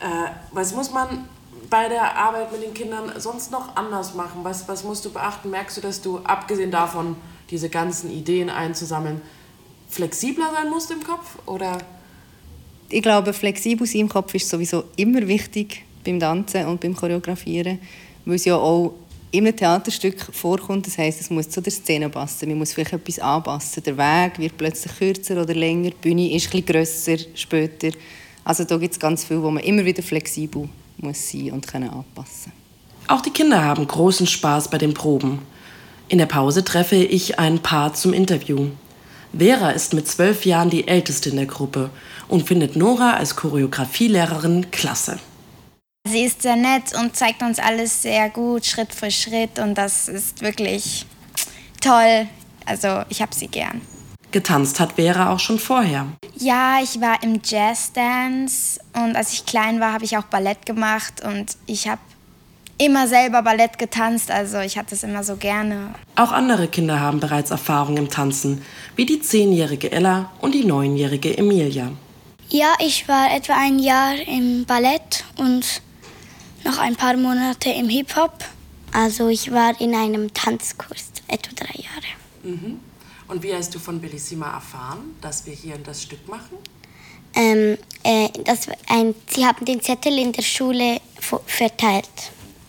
Äh, 0.00 0.30
was 0.52 0.74
muss 0.74 0.90
man 0.90 1.28
bei 1.68 1.90
der 1.90 2.16
Arbeit 2.16 2.50
mit 2.50 2.62
den 2.62 2.72
Kindern 2.72 3.12
sonst 3.20 3.52
noch 3.52 3.76
anders 3.76 4.14
machen? 4.14 4.42
Was, 4.42 4.66
was 4.66 4.84
musst 4.84 5.04
du 5.04 5.12
beachten? 5.12 5.50
Merkst 5.50 5.76
du, 5.76 5.80
dass 5.82 6.00
du, 6.00 6.16
abgesehen 6.20 6.70
davon, 6.70 7.14
diese 7.50 7.68
ganzen 7.68 8.10
Ideen 8.10 8.48
einzusammeln, 8.48 9.20
flexibler 9.90 10.50
sein 10.54 10.70
musst 10.70 10.90
im 10.90 11.04
Kopf? 11.04 11.36
Oder? 11.44 11.76
Ich 12.88 13.02
glaube, 13.02 13.34
flexibel 13.34 13.86
sein 13.86 14.00
im 14.00 14.08
Kopf 14.08 14.32
ist 14.32 14.48
sowieso 14.48 14.84
immer 14.96 15.28
wichtig 15.28 15.84
beim 16.08 16.20
Tanzen 16.20 16.66
und 16.66 16.80
beim 16.80 16.94
Choreografieren, 16.94 17.78
weil 18.24 18.36
es 18.36 18.44
ja 18.44 18.56
auch 18.56 18.94
einem 19.34 19.54
Theaterstück 19.54 20.20
vorkommt. 20.32 20.86
Das 20.86 20.96
heißt, 20.96 21.20
es 21.20 21.30
muss 21.30 21.48
zu 21.48 21.60
der 21.60 21.72
Szene 21.72 22.08
passen. 22.08 22.48
Man 22.48 22.58
muss 22.58 22.72
vielleicht 22.72 22.94
etwas 22.94 23.18
anpassen. 23.18 23.82
Der 23.82 23.96
Weg 23.96 24.38
wird 24.38 24.56
plötzlich 24.56 24.96
kürzer 24.96 25.42
oder 25.42 25.54
länger. 25.54 25.90
Die 25.90 25.96
Bühne 26.00 26.34
ist 26.34 26.46
etwas 26.46 26.66
grösser 26.66 27.16
später. 27.34 27.90
Also 28.44 28.64
da 28.64 28.76
gibt 28.78 28.94
es 28.94 29.00
ganz 29.00 29.24
viel, 29.24 29.42
wo 29.42 29.50
man 29.50 29.62
immer 29.62 29.84
wieder 29.84 30.02
flexibel 30.02 30.68
muss 30.96 31.30
sein 31.30 31.52
und 31.52 31.66
können 31.66 31.90
anpassen. 31.90 32.52
Auch 33.06 33.20
die 33.20 33.30
Kinder 33.30 33.62
haben 33.62 33.86
großen 33.86 34.26
Spaß 34.26 34.68
bei 34.68 34.78
den 34.78 34.94
Proben. 34.94 35.40
In 36.08 36.18
der 36.18 36.26
Pause 36.26 36.64
treffe 36.64 36.96
ich 36.96 37.38
ein 37.38 37.58
Paar 37.58 37.92
zum 37.92 38.12
Interview. 38.14 38.68
Vera 39.36 39.70
ist 39.70 39.92
mit 39.92 40.08
zwölf 40.08 40.46
Jahren 40.46 40.70
die 40.70 40.88
älteste 40.88 41.28
in 41.28 41.36
der 41.36 41.46
Gruppe 41.46 41.90
und 42.28 42.48
findet 42.48 42.76
Nora 42.76 43.14
als 43.14 43.36
Choreografielehrerin 43.36 44.70
klasse. 44.70 45.18
Sie 46.10 46.24
ist 46.24 46.42
sehr 46.42 46.56
nett 46.56 46.94
und 46.98 47.14
zeigt 47.16 47.42
uns 47.42 47.58
alles 47.58 48.02
sehr 48.02 48.30
gut, 48.30 48.64
Schritt 48.64 48.94
für 48.94 49.10
Schritt 49.10 49.58
und 49.58 49.76
das 49.76 50.08
ist 50.08 50.40
wirklich 50.40 51.04
toll. 51.82 52.26
Also 52.64 53.02
ich 53.08 53.20
habe 53.20 53.34
sie 53.34 53.48
gern. 53.48 53.82
Getanzt 54.30 54.80
hat 54.80 54.92
Vera 54.92 55.32
auch 55.32 55.38
schon 55.38 55.58
vorher. 55.58 56.06
Ja, 56.36 56.78
ich 56.82 57.00
war 57.00 57.22
im 57.22 57.40
Jazzdance 57.44 58.80
und 58.94 59.16
als 59.16 59.32
ich 59.32 59.46
klein 59.46 59.80
war, 59.80 59.92
habe 59.92 60.04
ich 60.04 60.16
auch 60.16 60.24
Ballett 60.24 60.64
gemacht 60.66 61.22
und 61.24 61.56
ich 61.66 61.88
habe 61.88 62.00
immer 62.78 63.08
selber 63.08 63.42
Ballett 63.42 63.78
getanzt, 63.78 64.30
also 64.30 64.58
ich 64.58 64.78
hatte 64.78 64.94
es 64.94 65.02
immer 65.02 65.24
so 65.24 65.36
gerne. 65.36 65.94
Auch 66.16 66.32
andere 66.32 66.68
Kinder 66.68 67.00
haben 67.00 67.20
bereits 67.20 67.50
Erfahrung 67.50 67.96
im 67.96 68.08
Tanzen, 68.08 68.62
wie 68.96 69.04
die 69.04 69.20
zehnjährige 69.20 69.90
Ella 69.92 70.30
und 70.40 70.54
die 70.54 70.64
neunjährige 70.64 71.36
Emilia. 71.36 71.90
Ja, 72.50 72.72
ich 72.78 73.08
war 73.08 73.34
etwa 73.34 73.54
ein 73.58 73.78
Jahr 73.78 74.14
im 74.26 74.64
Ballett 74.64 75.24
und 75.36 75.82
noch 76.68 76.78
ein 76.78 76.96
paar 76.96 77.16
Monate 77.16 77.70
im 77.70 77.88
Hip-Hop. 77.88 78.44
Also 78.92 79.28
ich 79.28 79.50
war 79.50 79.78
in 79.80 79.94
einem 79.94 80.32
Tanzkurs, 80.34 81.10
etwa 81.26 81.52
drei 81.54 81.82
Jahre. 81.82 82.12
Mhm. 82.42 82.80
Und 83.26 83.42
wie 83.42 83.54
hast 83.54 83.74
du 83.74 83.78
von 83.78 84.00
Bellissima 84.00 84.52
erfahren, 84.52 85.16
dass 85.20 85.46
wir 85.46 85.54
hier 85.54 85.78
das 85.78 86.02
Stück 86.02 86.28
machen? 86.28 86.58
Ähm, 87.34 87.78
äh, 88.02 88.28
das 88.44 88.68
ein, 88.88 89.14
sie 89.28 89.46
haben 89.46 89.64
den 89.64 89.82
Zettel 89.82 90.18
in 90.18 90.32
der 90.32 90.42
Schule 90.42 91.00
verteilt. 91.46 92.08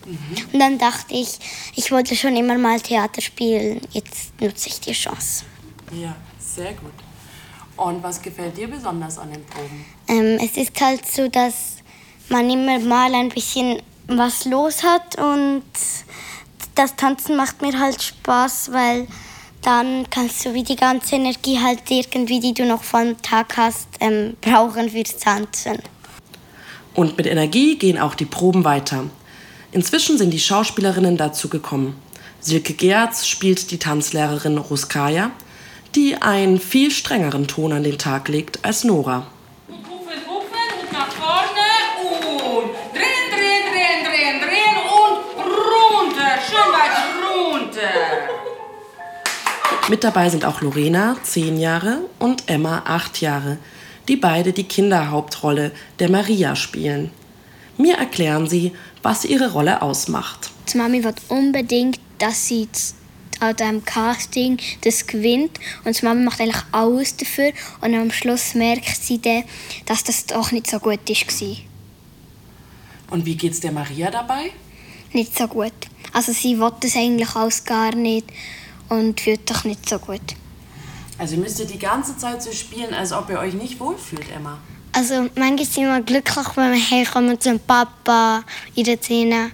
Mhm. 0.06 0.36
Und 0.52 0.60
dann 0.60 0.78
dachte 0.78 1.14
ich, 1.14 1.38
ich 1.76 1.90
wollte 1.90 2.16
schon 2.16 2.36
immer 2.36 2.56
mal 2.58 2.80
Theater 2.80 3.20
spielen. 3.20 3.80
Jetzt 3.92 4.40
nutze 4.40 4.68
ich 4.68 4.80
die 4.80 4.92
Chance. 4.92 5.44
Ja, 5.92 6.16
sehr 6.38 6.72
gut. 6.72 6.92
Und 7.76 8.02
was 8.02 8.20
gefällt 8.20 8.56
dir 8.56 8.68
besonders 8.68 9.18
an 9.18 9.32
den 9.32 9.44
Proben? 9.44 9.84
Ähm, 10.08 10.38
es 10.42 10.56
ist 10.56 10.78
halt 10.80 11.06
so, 11.06 11.28
dass 11.28 11.76
man 12.28 12.48
immer 12.48 12.78
mal 12.78 13.14
ein 13.14 13.28
bisschen 13.30 13.82
was 14.18 14.44
los 14.44 14.82
hat 14.82 15.16
und 15.18 15.62
das 16.74 16.96
Tanzen 16.96 17.36
macht 17.36 17.62
mir 17.62 17.78
halt 17.78 18.02
Spaß, 18.02 18.72
weil 18.72 19.06
dann 19.62 20.08
kannst 20.08 20.44
du 20.44 20.54
wie 20.54 20.62
die 20.62 20.76
ganze 20.76 21.16
Energie 21.16 21.58
halt 21.60 21.82
irgendwie, 21.90 22.40
die 22.40 22.54
du 22.54 22.64
noch 22.64 22.82
vom 22.82 23.20
Tag 23.20 23.56
hast, 23.56 23.88
ähm, 24.00 24.36
brauchen 24.40 24.90
fürs 24.90 25.16
Tanzen. 25.18 25.78
Und 26.94 27.16
mit 27.16 27.26
Energie 27.26 27.76
gehen 27.76 27.98
auch 27.98 28.14
die 28.14 28.24
Proben 28.24 28.64
weiter. 28.64 29.04
Inzwischen 29.72 30.18
sind 30.18 30.30
die 30.30 30.40
Schauspielerinnen 30.40 31.16
dazu 31.16 31.48
gekommen. 31.48 31.94
Silke 32.40 32.72
Gerz 32.72 33.26
spielt 33.26 33.70
die 33.70 33.78
Tanzlehrerin 33.78 34.58
Ruskaya, 34.58 35.30
die 35.94 36.16
einen 36.16 36.58
viel 36.58 36.90
strengeren 36.90 37.46
Ton 37.46 37.72
an 37.72 37.82
den 37.82 37.98
Tag 37.98 38.28
legt 38.28 38.64
als 38.64 38.84
Nora. 38.84 39.26
Mit 49.90 50.04
dabei 50.04 50.30
sind 50.30 50.44
auch 50.44 50.60
Lorena, 50.60 51.16
10 51.20 51.58
Jahre, 51.58 52.08
und 52.20 52.48
Emma, 52.48 52.84
8 52.86 53.20
Jahre, 53.22 53.58
die 54.06 54.14
beide 54.14 54.52
die 54.52 54.62
Kinderhauptrolle 54.62 55.72
der 55.98 56.08
Maria 56.08 56.54
spielen. 56.54 57.10
Mir 57.76 57.96
erklären 57.96 58.48
sie, 58.48 58.70
was 59.02 59.24
ihre 59.24 59.50
Rolle 59.50 59.82
ausmacht. 59.82 60.52
Die 60.72 60.78
Mami 60.78 61.02
wird 61.02 61.20
unbedingt, 61.26 61.98
dass 62.18 62.46
sie 62.46 62.68
an 63.40 63.56
diesem 63.56 63.84
Casting 63.84 64.58
das 64.82 65.08
gewinnt. 65.08 65.58
Und 65.84 66.00
die 66.00 66.04
Mama 66.04 66.20
macht 66.20 66.40
eigentlich 66.40 66.62
alles 66.70 67.16
dafür. 67.16 67.50
Und 67.80 67.92
am 67.92 68.12
Schluss 68.12 68.54
merkt 68.54 68.94
sie 68.94 69.20
dann, 69.20 69.42
dass 69.86 70.04
das 70.04 70.24
doch 70.24 70.52
nicht 70.52 70.70
so 70.70 70.78
gut 70.78 71.00
war. 71.08 71.56
Und 73.10 73.26
wie 73.26 73.34
geht 73.34 73.54
es 73.54 73.58
der 73.58 73.72
Maria 73.72 74.08
dabei? 74.08 74.52
Nicht 75.12 75.36
so 75.36 75.48
gut. 75.48 75.72
Also 76.12 76.30
sie 76.30 76.60
will 76.60 76.70
das 76.78 76.94
eigentlich 76.94 77.34
alles 77.34 77.64
gar 77.64 77.92
nicht 77.96 78.26
und 78.90 79.20
fühlt 79.20 79.48
sich 79.48 79.64
nicht 79.64 79.88
so 79.88 79.98
gut. 79.98 80.20
Also 81.18 81.36
müsst 81.36 81.58
ihr 81.60 81.66
die 81.66 81.78
ganze 81.78 82.16
Zeit 82.16 82.42
so 82.42 82.52
spielen, 82.52 82.94
als 82.94 83.12
ob 83.12 83.30
ihr 83.30 83.38
euch 83.38 83.54
nicht 83.54 83.80
wohlfühlt, 83.80 84.30
Emma. 84.34 84.58
Also 84.92 85.28
manchmal 85.36 85.64
sind 85.64 85.84
wir 85.84 86.00
glücklich, 86.00 86.46
wenn 86.56 86.72
wir 86.72 86.80
herkommen 86.80 87.40
zum 87.40 87.60
Papa 87.60 88.42
in 88.74 88.84
der 88.84 88.98
Szene. 88.98 89.50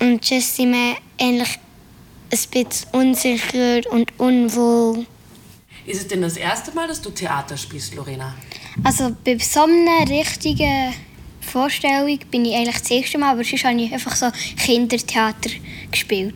Und 0.00 0.28
jetzt 0.30 0.56
sind 0.56 0.72
wir 0.72 0.96
eigentlich 1.20 1.58
ein 2.30 2.38
bisschen 2.50 2.90
unsicher 2.92 3.80
und 3.90 4.18
unwohl. 4.18 5.06
Ist 5.86 6.02
es 6.02 6.08
denn 6.08 6.22
das 6.22 6.36
erste 6.36 6.72
Mal, 6.72 6.88
dass 6.88 7.00
du 7.00 7.10
Theater 7.10 7.56
spielst, 7.56 7.94
Lorena? 7.94 8.34
Also 8.84 9.16
bei 9.24 9.38
so 9.38 9.62
einer 9.62 10.08
richtigen 10.08 10.94
Vorstellung 11.40 12.18
bin 12.30 12.44
ich 12.44 12.54
eigentlich 12.54 12.78
das 12.78 12.90
erste 12.90 13.18
Mal, 13.18 13.32
aber 13.32 13.44
sonst 13.44 13.64
habe 13.64 13.80
ich 13.80 13.92
einfach 13.92 14.14
so 14.14 14.30
Kindertheater 14.56 15.50
gespielt. 15.90 16.34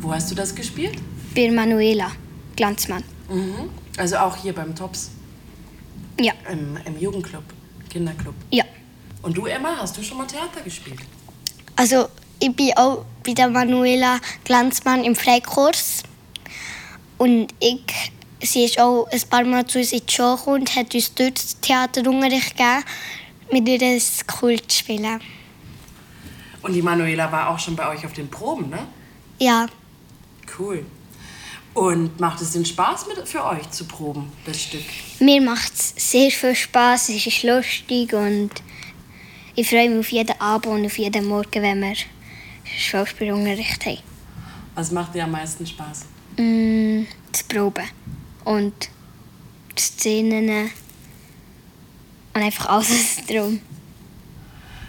Wo 0.00 0.12
hast 0.12 0.30
du 0.30 0.34
das 0.34 0.54
gespielt? 0.54 0.96
Bei 1.38 1.50
Manuela 1.52 2.10
Glanzmann. 2.56 3.04
Mhm. 3.28 3.70
Also 3.96 4.16
auch 4.16 4.36
hier 4.36 4.52
beim 4.52 4.74
Tops? 4.74 5.10
Ja. 6.18 6.32
Im, 6.50 6.76
Im 6.84 6.98
Jugendclub, 6.98 7.44
Kinderclub? 7.88 8.34
Ja. 8.50 8.64
Und 9.22 9.36
du, 9.36 9.46
Emma, 9.46 9.76
hast 9.78 9.96
du 9.96 10.02
schon 10.02 10.18
mal 10.18 10.26
Theater 10.26 10.60
gespielt? 10.64 10.98
Also, 11.76 12.08
ich 12.40 12.54
bin 12.54 12.72
auch 12.76 13.04
bei 13.24 13.34
der 13.34 13.48
Manuela 13.48 14.18
Glanzmann 14.42 15.04
im 15.04 15.14
Freikurs. 15.14 16.02
Und 17.18 17.54
ich, 17.60 17.84
sie 18.42 18.64
ist 18.64 18.80
auch 18.80 19.06
ein 19.10 19.22
paar 19.30 19.44
Mal 19.44 19.64
zu 19.66 19.78
uns 19.78 19.92
in 19.92 20.04
die 20.04 20.12
Show 20.12 20.38
und 20.46 20.74
hat 20.74 20.92
uns 20.92 21.14
dort 21.14 21.62
Theaterunterricht 21.62 22.56
gegeben, 22.56 22.84
mit 23.52 23.68
ihr 23.68 23.78
das 23.78 24.24
cool 24.40 24.60
zu 24.66 24.78
spielen. 24.78 25.20
Und 26.62 26.72
die 26.72 26.82
Manuela 26.82 27.30
war 27.30 27.50
auch 27.50 27.58
schon 27.58 27.76
bei 27.76 27.88
euch 27.88 28.04
auf 28.04 28.12
den 28.12 28.28
Proben, 28.28 28.70
ne? 28.70 28.80
Ja. 29.38 29.66
Cool. 30.58 30.84
Und 31.78 32.18
macht 32.18 32.40
es 32.40 32.50
den 32.50 32.64
Spaß 32.64 33.06
mit, 33.06 33.28
für 33.28 33.44
euch 33.44 33.70
zu 33.70 33.84
proben, 33.84 34.32
das 34.44 34.60
Stück? 34.60 34.82
Mir 35.20 35.40
macht 35.40 35.72
es 35.72 35.94
sehr 35.96 36.28
viel 36.28 36.56
Spaß, 36.56 37.10
es 37.10 37.24
ist 37.24 37.44
lustig 37.44 38.12
und 38.14 38.50
ich 39.54 39.68
freue 39.68 39.88
mich 39.88 40.00
auf 40.00 40.10
jeden 40.10 40.40
Abend 40.40 40.66
und 40.66 40.86
auf 40.86 40.98
jeden 40.98 41.28
Morgen, 41.28 41.62
wenn 41.62 41.80
wir 41.80 41.94
Schauspielunterricht 42.64 43.86
haben. 43.86 43.98
Was 44.74 44.90
macht 44.90 45.14
dir 45.14 45.22
am 45.22 45.30
meisten 45.30 45.64
Spaß? 45.64 46.06
Mm, 46.36 47.04
das 47.30 47.44
Proben 47.44 47.84
und 48.44 48.90
die 49.76 49.80
Szenen 49.80 50.72
und 52.34 52.42
einfach 52.42 52.70
alles 52.70 53.18
drum. 53.28 53.60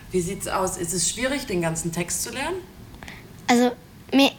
Wie 0.10 0.22
sieht's 0.22 0.48
aus? 0.48 0.78
Ist 0.78 0.94
es 0.94 1.08
schwierig, 1.08 1.46
den 1.46 1.62
ganzen 1.62 1.92
Text 1.92 2.24
zu 2.24 2.32
lernen? 2.32 2.58
Also, 3.46 3.74
wir, 4.12 4.32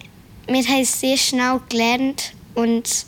wir 0.49 0.65
haben 0.65 0.85
sehr 0.85 1.17
schnell 1.17 1.61
gelernt 1.69 2.33
und 2.55 3.07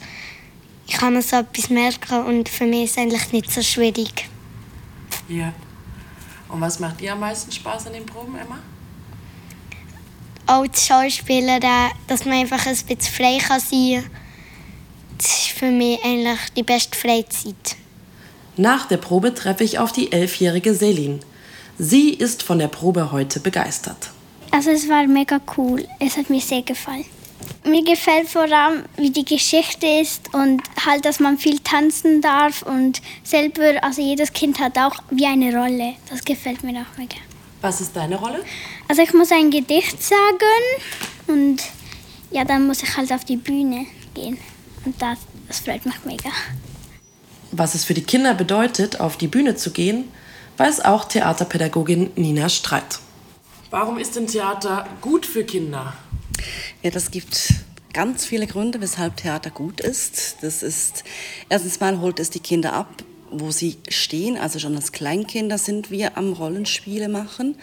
ich 0.86 0.94
kann 0.94 1.20
so 1.22 1.36
etwas 1.36 1.70
merken 1.70 2.24
und 2.26 2.48
für 2.48 2.66
mich 2.66 2.84
ist 2.84 2.90
es 2.92 2.98
eigentlich 2.98 3.32
nicht 3.32 3.50
so 3.50 3.62
schwierig. 3.62 4.28
Ja. 5.28 5.52
Und 6.48 6.60
was 6.60 6.78
macht 6.80 7.00
dir 7.00 7.12
am 7.12 7.20
meisten 7.20 7.50
Spaß 7.50 7.86
an 7.86 7.94
den 7.94 8.04
Proben, 8.04 8.36
Emma? 8.36 8.58
Auch 10.46 10.66
das 10.66 10.86
Schauspielen, 10.86 11.62
dass 12.06 12.24
man 12.24 12.34
einfach 12.34 12.66
ein 12.66 12.76
bisschen 12.76 13.00
frei 13.00 13.38
kann 13.38 13.60
sein 13.60 14.02
kann. 14.02 14.10
Das 15.16 15.26
ist 15.26 15.48
für 15.50 15.70
mich 15.70 16.04
eigentlich 16.04 16.40
die 16.56 16.62
beste 16.62 16.98
Freizeit. 16.98 17.76
Nach 18.56 18.86
der 18.86 18.98
Probe 18.98 19.34
treffe 19.34 19.64
ich 19.64 19.78
auf 19.78 19.92
die 19.92 20.12
elfjährige 20.12 20.74
Selin. 20.74 21.20
Sie 21.78 22.10
ist 22.10 22.42
von 22.42 22.58
der 22.58 22.68
Probe 22.68 23.12
heute 23.12 23.40
begeistert. 23.40 24.10
Also 24.50 24.70
es 24.70 24.88
war 24.88 25.06
mega 25.06 25.40
cool. 25.56 25.88
Es 25.98 26.18
hat 26.18 26.28
mir 26.28 26.40
sehr 26.40 26.62
gefallen. 26.62 27.06
Mir 27.64 27.84
gefällt 27.84 28.28
vor 28.28 28.42
allem, 28.42 28.84
wie 28.96 29.10
die 29.10 29.24
Geschichte 29.24 29.86
ist 29.86 30.34
und 30.34 30.62
halt, 30.84 31.04
dass 31.04 31.20
man 31.20 31.38
viel 31.38 31.60
tanzen 31.60 32.20
darf 32.20 32.62
und 32.62 33.00
selber, 33.22 33.82
also 33.82 34.02
jedes 34.02 34.32
Kind 34.32 34.58
hat 34.58 34.76
auch 34.78 34.96
wie 35.10 35.26
eine 35.26 35.56
Rolle. 35.56 35.94
Das 36.10 36.24
gefällt 36.24 36.64
mir 36.64 36.80
auch 36.80 36.98
mega. 36.98 37.16
Was 37.60 37.80
ist 37.80 37.94
deine 37.94 38.16
Rolle? 38.16 38.44
Also 38.88 39.02
ich 39.02 39.14
muss 39.14 39.30
ein 39.30 39.50
Gedicht 39.50 40.02
sagen 40.02 40.18
und 41.28 41.62
ja, 42.32 42.44
dann 42.44 42.66
muss 42.66 42.82
ich 42.82 42.96
halt 42.96 43.12
auf 43.12 43.24
die 43.24 43.36
Bühne 43.36 43.86
gehen 44.14 44.38
und 44.84 45.00
das, 45.00 45.18
das 45.46 45.60
freut 45.60 45.86
mich 45.86 46.04
mega. 46.04 46.30
Was 47.52 47.76
es 47.76 47.84
für 47.84 47.94
die 47.94 48.02
Kinder 48.02 48.34
bedeutet, 48.34 48.98
auf 48.98 49.16
die 49.16 49.28
Bühne 49.28 49.54
zu 49.54 49.70
gehen, 49.70 50.08
weiß 50.56 50.84
auch 50.84 51.04
Theaterpädagogin 51.04 52.10
Nina 52.16 52.48
Streit. 52.48 52.98
Warum 53.70 53.98
ist 53.98 54.16
denn 54.16 54.26
Theater 54.26 54.86
gut 55.00 55.24
für 55.24 55.44
Kinder? 55.44 55.94
Ja, 56.82 56.90
das 56.90 57.12
gibt 57.12 57.54
ganz 57.92 58.24
viele 58.24 58.48
Gründe, 58.48 58.80
weshalb 58.80 59.16
Theater 59.16 59.50
gut 59.50 59.80
ist. 59.80 60.38
Das 60.40 60.64
ist 60.64 61.04
erstens 61.48 61.78
mal 61.78 62.00
holt 62.00 62.18
es 62.18 62.30
die 62.30 62.40
Kinder 62.40 62.72
ab, 62.72 63.04
wo 63.30 63.52
sie 63.52 63.76
stehen. 63.88 64.36
Also 64.36 64.58
schon 64.58 64.74
als 64.74 64.90
Kleinkinder 64.90 65.58
sind 65.58 65.92
wir 65.92 66.18
am 66.18 66.32
Rollenspiele 66.32 67.08
machen. 67.08 67.54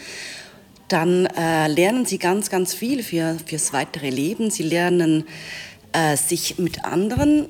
Dann 0.88 1.26
äh, 1.26 1.68
lernen 1.68 2.06
sie 2.06 2.18
ganz, 2.18 2.50
ganz 2.50 2.74
viel 2.74 3.04
für, 3.04 3.36
fürs 3.46 3.74
weitere 3.74 4.10
Leben. 4.10 4.52
Sie 4.52 4.64
lernen 4.64 5.26
äh, 5.92 6.16
sich 6.16 6.58
mit 6.58 6.86
anderen 6.86 7.48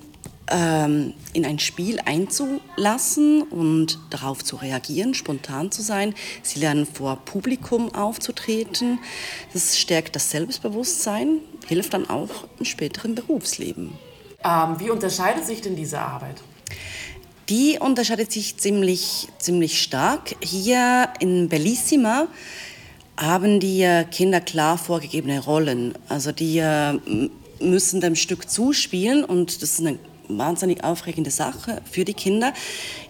ähm, 0.50 1.14
in 1.34 1.46
ein 1.46 1.60
Spiel 1.60 2.00
einzulassen 2.04 3.44
und 3.44 4.00
darauf 4.10 4.44
zu 4.44 4.56
reagieren, 4.56 5.14
spontan 5.14 5.72
zu 5.72 5.84
sein. 5.84 6.16
Sie 6.42 6.60
lernen 6.60 6.88
vor 6.88 7.18
Publikum 7.18 7.94
aufzutreten. 7.94 9.00
Das 9.54 9.78
stärkt 9.78 10.16
das 10.16 10.32
Selbstbewusstsein, 10.32 11.40
hilft 11.70 11.94
dann 11.94 12.10
auch 12.10 12.30
im 12.60 12.66
späteren 12.66 13.16
Berufsleben. 13.16 13.94
Ähm, 14.44 14.76
wie 14.80 14.90
unterscheidet 14.90 15.46
sich 15.46 15.62
denn 15.62 15.76
diese 15.76 16.00
Arbeit? 16.00 16.42
Die 17.48 17.78
unterscheidet 17.80 18.32
sich 18.32 18.58
ziemlich, 18.58 19.28
ziemlich 19.38 19.82
stark. 19.82 20.36
Hier 20.42 21.10
in 21.20 21.50
Bellissima 21.50 22.28
haben 23.18 23.60
die 23.60 23.88
Kinder 24.12 24.40
klar 24.40 24.78
vorgegebene 24.78 25.44
Rollen. 25.44 25.94
Also 26.10 26.32
die 26.32 26.62
müssen 27.60 28.02
dem 28.02 28.16
Stück 28.16 28.50
zuspielen 28.50 29.24
und 29.24 29.62
das 29.62 29.72
ist 29.72 29.80
eine 29.80 29.98
wahnsinnig 30.30 30.84
aufregende 30.84 31.32
Sache 31.32 31.82
für 31.90 32.06
die 32.06 32.14
Kinder. 32.14 32.54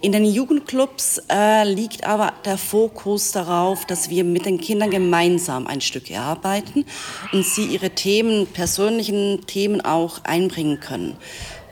In 0.01 0.11
den 0.11 0.25
Jugendclubs 0.25 1.21
äh, 1.29 1.63
liegt 1.63 2.05
aber 2.05 2.33
der 2.45 2.57
Fokus 2.57 3.31
darauf, 3.31 3.85
dass 3.85 4.09
wir 4.09 4.23
mit 4.23 4.45
den 4.45 4.59
Kindern 4.59 4.89
gemeinsam 4.89 5.67
ein 5.67 5.81
Stück 5.81 6.09
erarbeiten 6.09 6.85
und 7.33 7.45
sie 7.45 7.65
ihre 7.65 7.91
Themen, 7.91 8.47
persönlichen 8.47 9.45
Themen 9.45 9.81
auch 9.81 10.23
einbringen 10.23 10.79
können. 10.79 11.17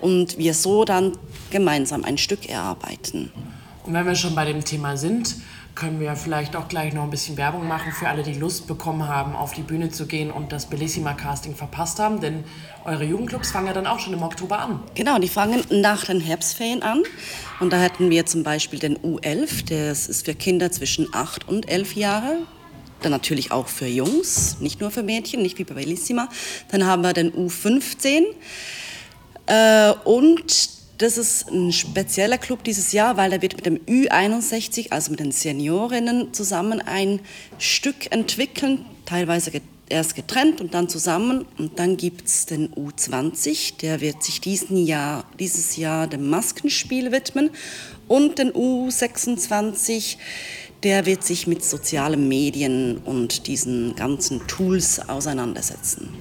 Und 0.02 0.38
wir 0.38 0.54
so 0.54 0.86
dann 0.86 1.14
gemeinsam 1.50 2.04
ein 2.04 2.18
Stück 2.18 2.48
erarbeiten. 2.48 3.32
Und 3.84 3.94
wenn 3.94 4.06
wir 4.06 4.16
schon 4.16 4.36
bei 4.36 4.46
dem 4.46 4.64
Thema 4.64 4.98
sind, 4.98 5.36
können 5.78 6.00
wir 6.00 6.16
vielleicht 6.16 6.56
auch 6.56 6.68
gleich 6.68 6.94
noch 6.94 7.04
ein 7.04 7.12
bisschen 7.12 7.38
Werbung 7.38 7.68
machen 7.68 7.92
für 7.92 8.08
alle, 8.08 8.24
die 8.24 8.34
Lust 8.34 8.66
bekommen 8.66 9.08
haben, 9.08 9.36
auf 9.36 9.54
die 9.54 9.62
Bühne 9.62 9.90
zu 9.90 10.08
gehen 10.08 10.32
und 10.32 10.52
das 10.52 10.66
Bellissima 10.66 11.14
Casting 11.14 11.56
verpasst 11.56 12.00
haben. 12.00 12.20
Denn 12.20 12.44
eure 12.84 13.04
Jugendclubs 13.04 13.52
fangen 13.52 13.68
ja 13.68 13.74
dann 13.74 13.86
auch 13.86 14.00
schon 14.00 14.14
im 14.14 14.24
Oktober 14.24 14.58
an. 14.60 14.80
Genau, 14.96 15.20
die 15.20 15.28
fangen 15.28 15.64
nach 15.70 16.06
den 16.06 16.20
Herbstferien 16.20 16.82
an. 16.82 17.04
Und 17.60 17.72
da 17.72 17.80
hätten 17.80 18.10
wir 18.10 18.26
zum 18.26 18.44
Beispiel 18.44 18.80
den 18.80 18.98
U11, 18.98 19.70
das 19.70 20.08
ist 20.08 20.26
für 20.26 20.34
Kinder 20.34 20.72
zwischen 20.72 21.14
8 21.14 21.48
und 21.48 21.70
11 21.70 21.96
Jahre. 21.96 22.40
Dann 23.04 23.12
natürlich 23.12 23.52
auch 23.52 23.68
für 23.68 23.86
Jungs, 23.86 24.58
nicht 24.60 24.82
nur 24.82 24.90
für 24.90 25.04
Mädchen, 25.04 25.44
nicht 25.44 25.60
wie 25.60 25.64
bei 25.64 25.76
Bellissima. 25.76 26.28
Dann 26.72 26.88
haben 26.88 27.04
wir 27.04 27.14
den 27.14 27.32
U15. 27.32 28.24
Äh, 29.46 29.92
und 30.04 30.77
das 30.98 31.18
ist 31.18 31.50
ein 31.52 31.72
spezieller 31.72 32.38
Club 32.38 32.64
dieses 32.64 32.92
Jahr, 32.92 33.18
weil 33.18 33.32
er 33.32 33.42
wird 33.42 33.56
mit 33.56 33.66
dem 33.66 33.78
Ü61, 33.80 34.92
also 34.92 35.12
mit 35.12 35.20
den 35.20 35.32
Seniorinnen, 35.32 36.34
zusammen 36.34 36.82
ein 36.82 37.20
Stück 37.60 38.12
entwickeln, 38.12 38.86
teilweise 39.06 39.52
erst 39.90 40.16
getrennt 40.16 40.60
und 40.60 40.74
dann 40.74 40.90
zusammen. 40.90 41.46
Und 41.58 41.78
dann 41.80 41.98
gibt 41.98 42.28
es 42.28 42.46
den 42.48 42.74
U20, 42.74 43.78
der 43.78 44.02
wird 44.02 44.24
sich 44.24 44.42
diesen 44.42 44.78
Jahr, 44.78 45.26
dieses 45.40 45.76
Jahr 45.78 46.08
dem 46.08 46.30
Maskenspiel 46.30 47.12
widmen. 47.12 47.52
Und 48.08 48.40
den 48.40 48.52
U26, 48.52 50.18
der 50.84 51.06
wird 51.06 51.24
sich 51.24 51.48
mit 51.48 51.64
sozialen 51.64 52.28
Medien 52.28 52.98
und 53.06 53.48
diesen 53.48 53.96
ganzen 53.96 54.48
Tools 54.48 55.08
auseinandersetzen. 55.08 56.14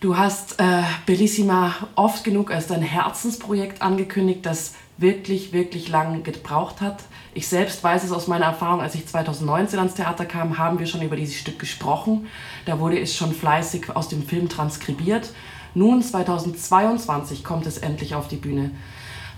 du 0.00 0.16
hast 0.16 0.58
äh, 0.58 0.82
Bellissima 1.04 1.74
oft 1.96 2.24
genug 2.24 2.50
als 2.50 2.68
dein 2.68 2.80
Herzensprojekt 2.80 3.82
angekündigt, 3.82 4.46
das 4.46 4.72
wirklich, 4.96 5.52
wirklich 5.52 5.88
lang 5.88 6.22
gebraucht 6.22 6.80
hat. 6.80 7.02
Ich 7.34 7.48
selbst 7.48 7.82
weiß 7.82 8.04
es 8.04 8.12
aus 8.12 8.28
meiner 8.28 8.46
Erfahrung, 8.46 8.80
als 8.80 8.94
ich 8.94 9.06
2019 9.06 9.78
ans 9.78 9.94
Theater 9.94 10.24
kam, 10.24 10.58
haben 10.58 10.78
wir 10.78 10.86
schon 10.86 11.02
über 11.02 11.16
dieses 11.16 11.36
Stück 11.36 11.58
gesprochen. 11.58 12.28
Da 12.66 12.78
wurde 12.78 13.00
es 13.00 13.16
schon 13.16 13.32
fleißig 13.32 13.94
aus 13.94 14.08
dem 14.08 14.22
Film 14.22 14.48
transkribiert. 14.48 15.30
Nun, 15.74 16.02
2022, 16.02 17.42
kommt 17.42 17.66
es 17.66 17.78
endlich 17.78 18.14
auf 18.14 18.28
die 18.28 18.36
Bühne. 18.36 18.70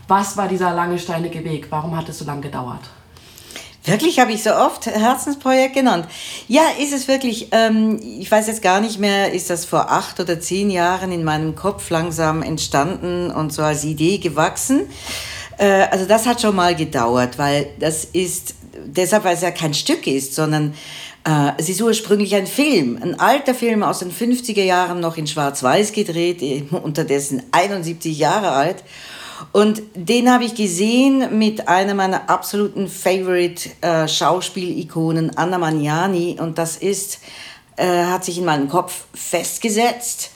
Was 0.09 0.37
war 0.37 0.49
dieser 0.49 0.73
lange, 0.73 0.99
steinige 0.99 1.43
Weg? 1.45 1.69
Warum 1.71 1.97
hat 1.97 2.09
es 2.09 2.19
so 2.19 2.27
lange 2.27 2.43
gedauert? 2.43 2.83
Wirklich 3.87 4.19
habe 4.19 4.33
ich 4.33 4.43
so 4.43 4.53
oft 4.53 4.87
Herzensprojekt 4.87 5.75
genannt. 5.75 6.07
Ja, 6.49 6.63
ist 6.79 6.93
es 6.93 7.07
wirklich. 7.07 7.49
Ähm, 7.53 8.01
ich 8.03 8.31
weiß 8.31 8.49
jetzt 8.49 8.61
gar 8.61 8.81
nicht 8.81 8.99
mehr, 8.99 9.33
ist 9.33 9.49
das 9.49 9.65
vor 9.65 9.91
acht 9.93 10.19
oder 10.19 10.41
zehn 10.41 10.71
Jahren 10.71 11.13
in 11.13 11.23
meinem 11.23 11.55
Kopf 11.55 11.89
langsam 11.91 12.43
entstanden 12.43 13.31
und 13.31 13.53
so 13.53 13.63
als 13.63 13.85
Idee 13.85 14.19
gewachsen. 14.19 14.83
Äh, 15.59 15.87
also 15.91 16.07
das 16.07 16.27
hat 16.27 16.41
schon 16.41 16.57
mal 16.57 16.75
gedauert, 16.75 17.39
weil 17.39 17.69
das 17.79 18.05
ist, 18.05 18.55
deshalb, 18.85 19.25
weil 19.25 19.35
es 19.35 19.43
ja 19.43 19.51
kein 19.51 19.75
Stück 19.75 20.07
ist, 20.07 20.35
sondern 20.35 20.75
äh, 21.27 21.53
es 21.59 21.69
ist 21.69 21.81
ursprünglich 21.83 22.35
ein 22.35 22.47
Film, 22.47 22.99
ein 23.03 23.19
alter 23.19 23.55
Film 23.55 23.83
aus 23.83 24.01
den 24.01 24.13
50er 24.13 24.63
Jahren, 24.63 25.01
noch 25.01 25.17
in 25.17 25.27
Schwarz-Weiß 25.27 25.93
gedreht, 25.93 26.71
unterdessen 26.83 27.43
71 27.53 28.17
Jahre 28.17 28.51
alt. 28.51 28.85
Und 29.53 29.83
den 29.95 30.31
habe 30.31 30.45
ich 30.45 30.55
gesehen 30.55 31.39
mit 31.39 31.69
einer 31.69 31.95
meiner 31.95 32.31
absoluten 32.31 32.89
Favorite 32.89 33.69
äh, 33.83 34.07
Anna 35.37 35.59
Magnani. 35.59 36.37
Und 36.41 36.57
das 36.59 36.77
ist, 36.77 37.19
äh, 37.77 38.05
hat 38.05 38.25
sich 38.25 38.39
in 38.39 38.47
meinem 38.47 38.69
Kopf 38.69 39.05
festgesetzt. 39.15 40.31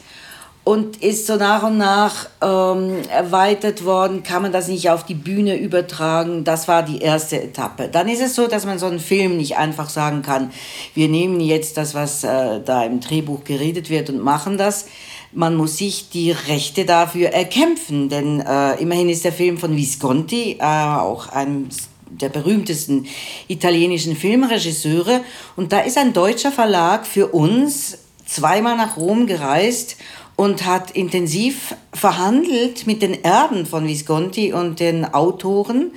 Und 0.70 1.02
ist 1.02 1.26
so 1.26 1.34
nach 1.34 1.64
und 1.64 1.78
nach 1.78 2.28
ähm, 2.40 2.98
erweitert 3.10 3.84
worden. 3.84 4.22
Kann 4.22 4.42
man 4.42 4.52
das 4.52 4.68
nicht 4.68 4.88
auf 4.88 5.04
die 5.04 5.14
Bühne 5.14 5.58
übertragen? 5.58 6.44
Das 6.44 6.68
war 6.68 6.84
die 6.84 7.00
erste 7.00 7.42
Etappe. 7.42 7.88
Dann 7.88 8.08
ist 8.08 8.22
es 8.22 8.36
so, 8.36 8.46
dass 8.46 8.66
man 8.66 8.78
so 8.78 8.86
einen 8.86 9.00
Film 9.00 9.36
nicht 9.36 9.56
einfach 9.56 9.90
sagen 9.90 10.22
kann, 10.22 10.52
wir 10.94 11.08
nehmen 11.08 11.40
jetzt 11.40 11.76
das, 11.76 11.94
was 11.94 12.22
äh, 12.22 12.60
da 12.64 12.84
im 12.84 13.00
Drehbuch 13.00 13.42
geredet 13.42 13.90
wird 13.90 14.10
und 14.10 14.20
machen 14.20 14.58
das. 14.58 14.86
Man 15.32 15.56
muss 15.56 15.76
sich 15.76 16.08
die 16.10 16.30
Rechte 16.30 16.84
dafür 16.84 17.30
erkämpfen, 17.30 18.08
denn 18.08 18.38
äh, 18.38 18.80
immerhin 18.80 19.08
ist 19.08 19.24
der 19.24 19.32
Film 19.32 19.58
von 19.58 19.74
Visconti, 19.76 20.58
äh, 20.60 20.62
auch 20.62 21.30
einem 21.30 21.68
der 22.10 22.28
berühmtesten 22.28 23.06
italienischen 23.48 24.14
Filmregisseure. 24.14 25.22
Und 25.56 25.72
da 25.72 25.80
ist 25.80 25.98
ein 25.98 26.12
deutscher 26.12 26.52
Verlag 26.52 27.08
für 27.08 27.26
uns 27.26 27.98
zweimal 28.30 28.76
nach 28.76 28.96
Rom 28.96 29.26
gereist 29.26 29.96
und 30.40 30.64
hat 30.64 30.92
intensiv 30.92 31.74
verhandelt 31.92 32.86
mit 32.86 33.02
den 33.02 33.24
Erben 33.24 33.66
von 33.66 33.86
Visconti 33.86 34.54
und 34.54 34.80
den 34.80 35.04
Autoren, 35.04 35.90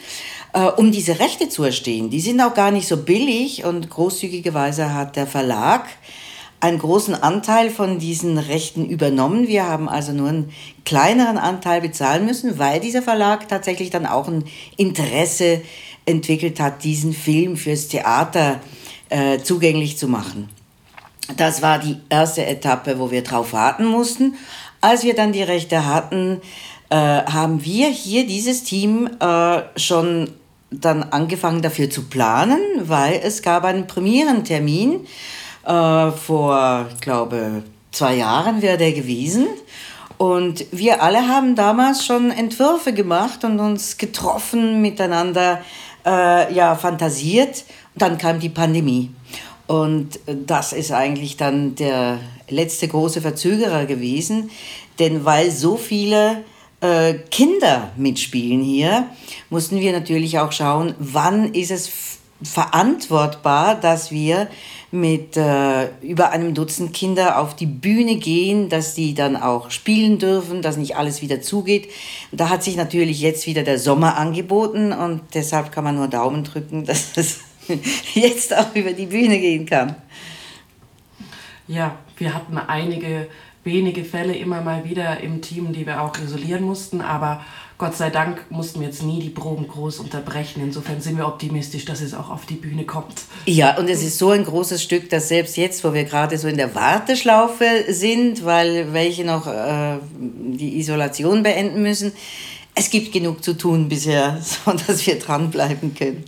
äh, 0.51 0.65
um 0.65 0.91
diese 0.91 1.19
Rechte 1.19 1.47
zu 1.47 1.63
erstehen. 1.63 2.09
Die 2.09 2.19
sind 2.19 2.41
auch 2.41 2.53
gar 2.53 2.69
nicht 2.69 2.85
so 2.85 2.97
billig 2.97 3.63
und 3.63 3.89
großzügigerweise 3.89 4.93
hat 4.93 5.15
der 5.15 5.27
Verlag 5.27 5.85
einen 6.59 6.77
großen 6.77 7.15
Anteil 7.15 7.69
von 7.69 7.99
diesen 7.99 8.37
Rechten 8.37 8.85
übernommen. 8.85 9.47
Wir 9.47 9.65
haben 9.65 9.87
also 9.87 10.11
nur 10.11 10.27
einen 10.27 10.51
kleineren 10.83 11.37
Anteil 11.37 11.79
bezahlen 11.79 12.25
müssen, 12.25 12.59
weil 12.59 12.81
dieser 12.81 13.01
Verlag 13.01 13.47
tatsächlich 13.47 13.91
dann 13.91 14.05
auch 14.05 14.27
ein 14.27 14.43
Interesse 14.75 15.61
entwickelt 16.05 16.59
hat, 16.59 16.83
diesen 16.83 17.13
Film 17.13 17.55
fürs 17.55 17.87
Theater 17.87 18.59
äh, 19.07 19.37
zugänglich 19.39 19.97
zu 19.97 20.09
machen. 20.09 20.49
Das 21.37 21.61
war 21.61 21.79
die 21.79 21.97
erste 22.09 22.45
Etappe, 22.45 22.99
wo 22.99 23.11
wir 23.11 23.23
drauf 23.23 23.53
warten 23.53 23.85
mussten. 23.85 24.35
Als 24.81 25.03
wir 25.03 25.15
dann 25.15 25.31
die 25.31 25.43
Rechte 25.43 25.85
hatten, 25.85 26.41
äh, 26.89 26.95
haben 26.95 27.63
wir 27.63 27.87
hier 27.89 28.27
dieses 28.27 28.63
Team 28.63 29.09
äh, 29.19 29.61
schon 29.77 30.29
dann 30.69 31.03
angefangen 31.03 31.61
dafür 31.61 31.89
zu 31.89 32.03
planen, 32.03 32.59
weil 32.83 33.21
es 33.23 33.41
gab 33.41 33.63
einen 33.63 33.87
Premierentermin 33.87 35.05
äh, 35.65 36.11
vor, 36.11 36.87
ich 36.93 37.01
glaube, 37.01 37.63
zwei 37.91 38.15
Jahren 38.15 38.61
wäre 38.61 38.77
der 38.77 38.91
gewesen. 38.91 39.47
Und 40.17 40.65
wir 40.71 41.01
alle 41.01 41.27
haben 41.27 41.55
damals 41.55 42.05
schon 42.05 42.31
Entwürfe 42.31 42.93
gemacht 42.93 43.43
und 43.43 43.59
uns 43.59 43.97
getroffen, 43.97 44.81
miteinander 44.81 45.61
äh, 46.05 46.53
ja, 46.53 46.75
fantasiert. 46.75 47.65
Und 47.93 48.01
dann 48.01 48.17
kam 48.17 48.39
die 48.39 48.49
Pandemie. 48.49 49.11
Und 49.73 50.19
das 50.27 50.71
ist 50.71 50.91
eigentlich 50.91 51.35
dann 51.35 51.73
der 51.73 52.19
letzte 52.47 52.87
große 52.87 53.21
Verzögerer 53.21 53.87
gewesen, 53.87 54.51
denn 54.99 55.25
weil 55.25 55.49
so 55.49 55.77
viele 55.77 56.43
äh, 56.79 57.15
Kinder 57.31 57.89
mitspielen 57.97 58.61
hier, 58.61 59.07
mussten 59.49 59.79
wir 59.79 59.91
natürlich 59.91 60.37
auch 60.37 60.51
schauen, 60.51 60.93
wann 60.99 61.55
ist 61.55 61.71
es 61.71 61.89
verantwortbar, 62.43 63.73
dass 63.73 64.11
wir 64.11 64.47
mit 64.91 65.37
äh, 65.37 65.87
über 66.01 66.29
einem 66.29 66.53
Dutzend 66.53 66.93
Kinder 66.93 67.39
auf 67.39 67.55
die 67.55 67.65
Bühne 67.65 68.17
gehen, 68.17 68.69
dass 68.69 68.93
die 68.93 69.15
dann 69.15 69.35
auch 69.35 69.71
spielen 69.71 70.19
dürfen, 70.19 70.61
dass 70.61 70.77
nicht 70.77 70.97
alles 70.97 71.23
wieder 71.23 71.41
zugeht. 71.41 71.89
Da 72.31 72.49
hat 72.49 72.63
sich 72.63 72.75
natürlich 72.75 73.21
jetzt 73.21 73.47
wieder 73.47 73.63
der 73.63 73.79
Sommer 73.79 74.17
angeboten 74.17 74.91
und 74.91 75.21
deshalb 75.33 75.71
kann 75.71 75.83
man 75.83 75.95
nur 75.95 76.09
Daumen 76.09 76.43
drücken, 76.43 76.85
dass 76.85 77.17
es 77.17 77.39
jetzt 78.13 78.55
auch 78.55 78.75
über 78.75 78.93
die 78.93 79.05
Bühne 79.05 79.39
gehen 79.39 79.65
kann. 79.65 79.95
Ja, 81.67 81.97
wir 82.17 82.33
hatten 82.33 82.57
einige 82.57 83.27
wenige 83.63 84.03
Fälle 84.03 84.35
immer 84.35 84.61
mal 84.61 84.83
wieder 84.83 85.21
im 85.21 85.41
Team, 85.41 85.71
die 85.73 85.85
wir 85.85 86.01
auch 86.01 86.17
isolieren 86.17 86.63
mussten, 86.63 87.01
aber 87.01 87.43
Gott 87.77 87.95
sei 87.95 88.09
Dank 88.09 88.45
mussten 88.49 88.81
wir 88.81 88.87
jetzt 88.87 89.03
nie 89.03 89.19
die 89.19 89.29
Proben 89.29 89.67
groß 89.67 89.99
unterbrechen. 89.99 90.61
Insofern 90.61 91.01
sind 91.01 91.17
wir 91.17 91.27
optimistisch, 91.27 91.85
dass 91.85 92.01
es 92.01 92.13
auch 92.13 92.29
auf 92.29 92.45
die 92.45 92.55
Bühne 92.55 92.85
kommt. 92.85 93.23
Ja, 93.45 93.77
und 93.77 93.89
es 93.89 94.03
ist 94.03 94.19
so 94.19 94.29
ein 94.29 94.45
großes 94.45 94.81
Stück, 94.81 95.09
dass 95.09 95.27
selbst 95.27 95.57
jetzt, 95.57 95.83
wo 95.83 95.93
wir 95.93 96.03
gerade 96.03 96.37
so 96.37 96.47
in 96.47 96.57
der 96.57 96.75
Warteschlaufe 96.75 97.65
sind, 97.89 98.45
weil 98.45 98.93
welche 98.93 99.25
noch 99.25 99.47
äh, 99.47 99.97
die 100.19 100.77
Isolation 100.77 101.43
beenden 101.43 101.81
müssen, 101.81 102.13
es 102.75 102.89
gibt 102.89 103.11
genug 103.11 103.43
zu 103.43 103.53
tun 103.53 103.89
bisher, 103.89 104.39
so 104.65 104.71
dass 104.71 105.05
wir 105.05 105.19
dranbleiben 105.19 105.95
können. 105.95 106.23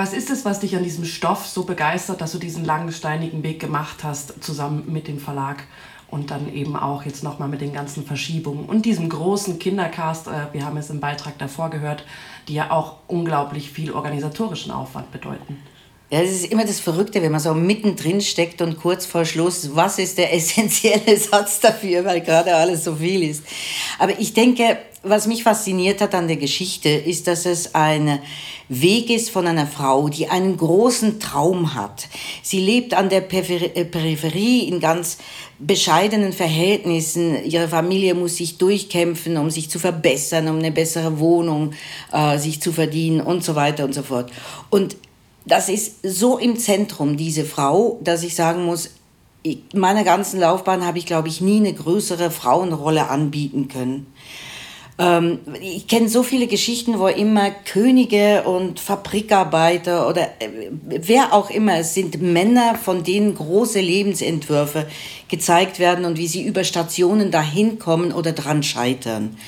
Was 0.00 0.14
ist 0.14 0.30
es, 0.30 0.46
was 0.46 0.60
dich 0.60 0.74
an 0.76 0.82
diesem 0.82 1.04
Stoff 1.04 1.46
so 1.46 1.64
begeistert, 1.64 2.22
dass 2.22 2.32
du 2.32 2.38
diesen 2.38 2.64
langen, 2.64 2.90
steinigen 2.90 3.42
Weg 3.42 3.60
gemacht 3.60 3.98
hast, 4.02 4.42
zusammen 4.42 4.84
mit 4.90 5.08
dem 5.08 5.18
Verlag? 5.18 5.64
Und 6.08 6.30
dann 6.30 6.50
eben 6.54 6.74
auch 6.74 7.04
jetzt 7.04 7.22
nochmal 7.22 7.50
mit 7.50 7.60
den 7.60 7.74
ganzen 7.74 8.06
Verschiebungen 8.06 8.64
und 8.64 8.86
diesem 8.86 9.10
großen 9.10 9.58
Kindercast, 9.58 10.28
äh, 10.28 10.54
wir 10.54 10.64
haben 10.64 10.78
es 10.78 10.88
im 10.88 11.00
Beitrag 11.00 11.36
davor 11.36 11.68
gehört, 11.68 12.06
die 12.48 12.54
ja 12.54 12.70
auch 12.70 13.00
unglaublich 13.08 13.72
viel 13.72 13.92
organisatorischen 13.92 14.72
Aufwand 14.72 15.12
bedeuten. 15.12 15.58
Ja, 16.08 16.22
das 16.22 16.30
ist 16.30 16.46
immer 16.46 16.64
das 16.64 16.80
Verrückte, 16.80 17.20
wenn 17.20 17.30
man 17.30 17.40
so 17.40 17.52
mittendrin 17.52 18.22
steckt 18.22 18.62
und 18.62 18.80
kurz 18.80 19.04
vor 19.04 19.26
Schluss, 19.26 19.76
was 19.76 19.98
ist 19.98 20.16
der 20.16 20.32
essentielle 20.34 21.18
Satz 21.18 21.60
dafür, 21.60 22.06
weil 22.06 22.22
gerade 22.22 22.56
alles 22.56 22.84
so 22.84 22.96
viel 22.96 23.22
ist. 23.22 23.44
Aber 23.98 24.18
ich 24.18 24.32
denke, 24.32 24.78
was 25.02 25.26
mich 25.26 25.44
fasziniert 25.44 26.00
hat 26.00 26.14
an 26.14 26.28
der 26.28 26.36
Geschichte, 26.36 26.90
ist, 26.90 27.26
dass 27.26 27.46
es 27.46 27.74
ein 27.74 28.20
Weg 28.68 29.08
ist 29.08 29.30
von 29.30 29.46
einer 29.46 29.66
Frau, 29.66 30.08
die 30.08 30.28
einen 30.28 30.56
großen 30.56 31.18
Traum 31.18 31.74
hat. 31.74 32.08
Sie 32.42 32.60
lebt 32.60 32.92
an 32.92 33.08
der 33.08 33.22
äh, 33.32 33.84
Peripherie 33.84 34.68
in 34.68 34.78
ganz 34.78 35.18
bescheidenen 35.58 36.32
Verhältnissen. 36.32 37.44
Ihre 37.44 37.68
Familie 37.68 38.14
muss 38.14 38.36
sich 38.36 38.58
durchkämpfen, 38.58 39.38
um 39.38 39.50
sich 39.50 39.70
zu 39.70 39.78
verbessern, 39.78 40.48
um 40.48 40.58
eine 40.58 40.70
bessere 40.70 41.18
Wohnung 41.18 41.72
äh, 42.12 42.38
sich 42.38 42.60
zu 42.60 42.72
verdienen 42.72 43.22
und 43.22 43.42
so 43.42 43.54
weiter 43.54 43.84
und 43.84 43.94
so 43.94 44.02
fort. 44.02 44.30
Und 44.68 44.96
das 45.46 45.70
ist 45.70 46.00
so 46.02 46.36
im 46.36 46.58
Zentrum, 46.58 47.16
diese 47.16 47.44
Frau, 47.44 47.98
dass 48.02 48.22
ich 48.22 48.34
sagen 48.34 48.64
muss, 48.64 48.90
in 49.42 49.62
meiner 49.74 50.04
ganzen 50.04 50.38
Laufbahn 50.38 50.84
habe 50.84 50.98
ich, 50.98 51.06
glaube 51.06 51.28
ich, 51.28 51.40
nie 51.40 51.56
eine 51.56 51.72
größere 51.72 52.30
Frauenrolle 52.30 53.08
anbieten 53.08 53.68
können. 53.68 54.06
Ähm, 55.00 55.38
ich 55.62 55.88
kenne 55.88 56.10
so 56.10 56.22
viele 56.22 56.46
Geschichten, 56.46 56.98
wo 56.98 57.06
immer 57.06 57.50
Könige 57.50 58.42
und 58.42 58.78
Fabrikarbeiter 58.78 60.06
oder 60.08 60.24
äh, 60.40 60.70
wer 60.84 61.32
auch 61.32 61.48
immer 61.48 61.78
es 61.78 61.94
sind, 61.94 62.20
Männer, 62.20 62.74
von 62.74 63.02
denen 63.02 63.34
große 63.34 63.80
Lebensentwürfe 63.80 64.86
gezeigt 65.28 65.78
werden 65.78 66.04
und 66.04 66.18
wie 66.18 66.26
sie 66.26 66.44
über 66.44 66.64
Stationen 66.64 67.30
dahin 67.30 67.78
kommen 67.78 68.12
oder 68.12 68.32
dran 68.32 68.62
scheitern. 68.62 69.38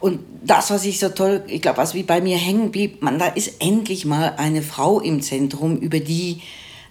Und 0.00 0.20
das, 0.44 0.70
was 0.70 0.84
ich 0.84 0.98
so 0.98 1.10
toll, 1.10 1.44
ich 1.46 1.62
glaube, 1.62 1.78
was 1.78 1.94
wie 1.94 2.02
bei 2.02 2.20
mir 2.20 2.36
hängen 2.36 2.72
blieb, 2.72 3.00
man, 3.00 3.20
da 3.20 3.26
ist 3.26 3.60
endlich 3.60 4.04
mal 4.04 4.34
eine 4.36 4.62
Frau 4.62 4.98
im 4.98 5.22
Zentrum, 5.22 5.76
über 5.76 6.00
die 6.00 6.40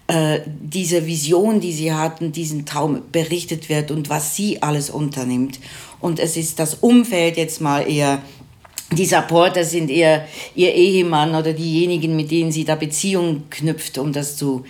äh, 0.08 0.40
diese 0.46 1.06
Vision, 1.06 1.60
die 1.60 1.72
sie 1.72 1.92
hatten, 1.92 2.32
diesen 2.32 2.66
Traum 2.66 3.02
berichtet 3.12 3.68
wird 3.68 3.90
und 3.90 4.08
was 4.08 4.34
sie 4.34 4.62
alles 4.62 4.90
unternimmt. 4.90 5.60
Und 6.00 6.18
es 6.18 6.36
ist 6.36 6.58
das 6.58 6.74
Umfeld 6.74 7.36
jetzt 7.36 7.60
mal 7.60 7.88
eher 7.88 8.20
die 8.90 9.04
Supporter 9.04 9.64
sind 9.64 9.90
eher 9.90 10.24
ihr 10.54 10.72
Ehemann 10.72 11.34
oder 11.34 11.52
diejenigen, 11.52 12.16
mit 12.16 12.30
denen 12.30 12.52
sie 12.52 12.64
da 12.64 12.74
Beziehungen 12.74 13.50
knüpft, 13.50 13.98
um 13.98 14.14
das 14.14 14.38
zu 14.38 14.64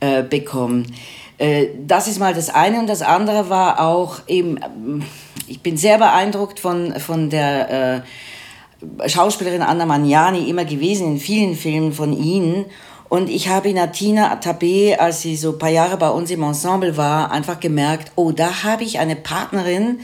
äh, 0.00 0.24
bekommen. 0.24 0.92
Äh, 1.38 1.68
das 1.86 2.08
ist 2.08 2.18
mal 2.18 2.34
das 2.34 2.50
eine. 2.50 2.80
Und 2.80 2.88
das 2.88 3.02
andere 3.02 3.48
war 3.48 3.80
auch 3.80 4.22
eben, 4.26 4.58
ich 5.46 5.60
bin 5.60 5.76
sehr 5.76 5.98
beeindruckt 5.98 6.58
von, 6.58 6.98
von 6.98 7.30
der 7.30 8.02
äh, 9.04 9.08
Schauspielerin 9.08 9.62
Anna 9.62 9.86
Magnani 9.86 10.50
immer 10.50 10.64
gewesen 10.64 11.06
in 11.06 11.18
vielen 11.20 11.54
Filmen 11.54 11.92
von 11.92 12.12
ihnen. 12.12 12.64
Und 13.10 13.28
ich 13.28 13.48
habe 13.48 13.68
in 13.68 13.76
Atina 13.76 14.32
Atabé, 14.32 14.94
als 14.94 15.22
sie 15.22 15.36
so 15.36 15.50
ein 15.50 15.58
paar 15.58 15.68
Jahre 15.68 15.96
bei 15.96 16.08
uns 16.08 16.30
im 16.30 16.44
Ensemble 16.44 16.96
war, 16.96 17.32
einfach 17.32 17.58
gemerkt, 17.58 18.12
oh, 18.14 18.30
da 18.30 18.62
habe 18.62 18.84
ich 18.84 19.00
eine 19.00 19.16
Partnerin 19.16 19.98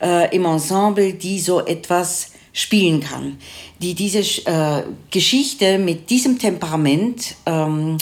äh, 0.00 0.32
im 0.34 0.44
Ensemble, 0.44 1.14
die 1.14 1.40
so 1.40 1.66
etwas 1.66 2.30
spielen 2.52 3.00
kann, 3.00 3.38
die 3.80 3.94
diese 3.94 4.20
äh, 4.46 4.84
Geschichte 5.10 5.78
mit 5.78 6.10
diesem 6.10 6.38
Temperament 6.38 7.34
ähm, 7.44 7.98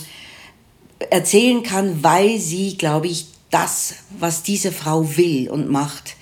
erzählen 1.08 1.62
kann, 1.62 2.02
weil 2.02 2.38
sie, 2.38 2.76
glaube 2.76 3.06
ich, 3.06 3.28
das, 3.50 3.94
was 4.18 4.42
diese 4.42 4.70
Frau 4.70 5.16
will 5.16 5.48
und 5.48 5.70
macht, 5.70 6.16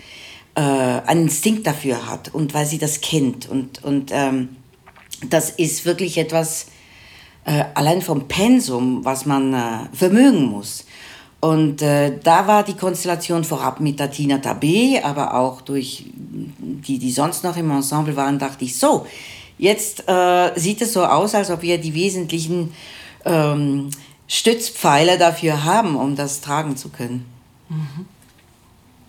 äh, 0.55 0.61
einen 0.61 1.23
Instinkt 1.23 1.67
dafür 1.67 2.09
hat 2.09 2.33
und 2.33 2.55
weil 2.55 2.67
sie 2.67 2.79
das 2.79 3.01
kennt. 3.01 3.51
Und, 3.51 3.83
und 3.83 4.13
ähm, 4.15 4.51
das 5.29 5.51
ist 5.51 5.85
wirklich 5.85 6.17
etwas, 6.17 6.67
äh, 7.45 7.65
allein 7.75 8.03
vom 8.03 8.29
Pensum, 8.29 9.05
was 9.05 9.27
man 9.27 9.55
äh, 9.55 9.59
vermögen 9.93 10.45
muss. 10.45 10.85
Und 11.41 11.81
äh, 11.81 12.19
da 12.23 12.47
war 12.47 12.63
die 12.65 12.75
Konstellation 12.75 13.45
vorab 13.45 13.81
mit 13.81 13.99
der 13.99 14.11
Tina 14.11 14.37
Tabé, 14.37 15.03
aber 15.03 15.35
auch 15.35 15.63
durch 15.63 16.05
die, 16.15 16.99
die 16.99 17.11
sonst 17.11 17.45
noch 17.45 17.57
im 17.57 17.71
Ensemble 17.71 18.15
waren, 18.15 18.39
dachte 18.39 18.65
ich, 18.65 18.77
so, 18.77 19.07
jetzt 19.57 20.05
äh, 20.07 20.53
sieht 20.57 20.83
es 20.83 20.93
so 20.93 21.05
aus, 21.05 21.35
als 21.35 21.51
ob 21.51 21.63
wir 21.63 21.79
die 21.79 21.95
wesentlichen 21.95 22.75
ähm, 23.25 23.89
Stützpfeiler 24.29 25.17
dafür 25.17 25.65
haben, 25.65 25.97
um 25.97 26.15
das 26.15 26.43
tragen 26.43 26.77
zu 26.77 26.91
können. 26.91 27.25
Mhm. 27.71 28.07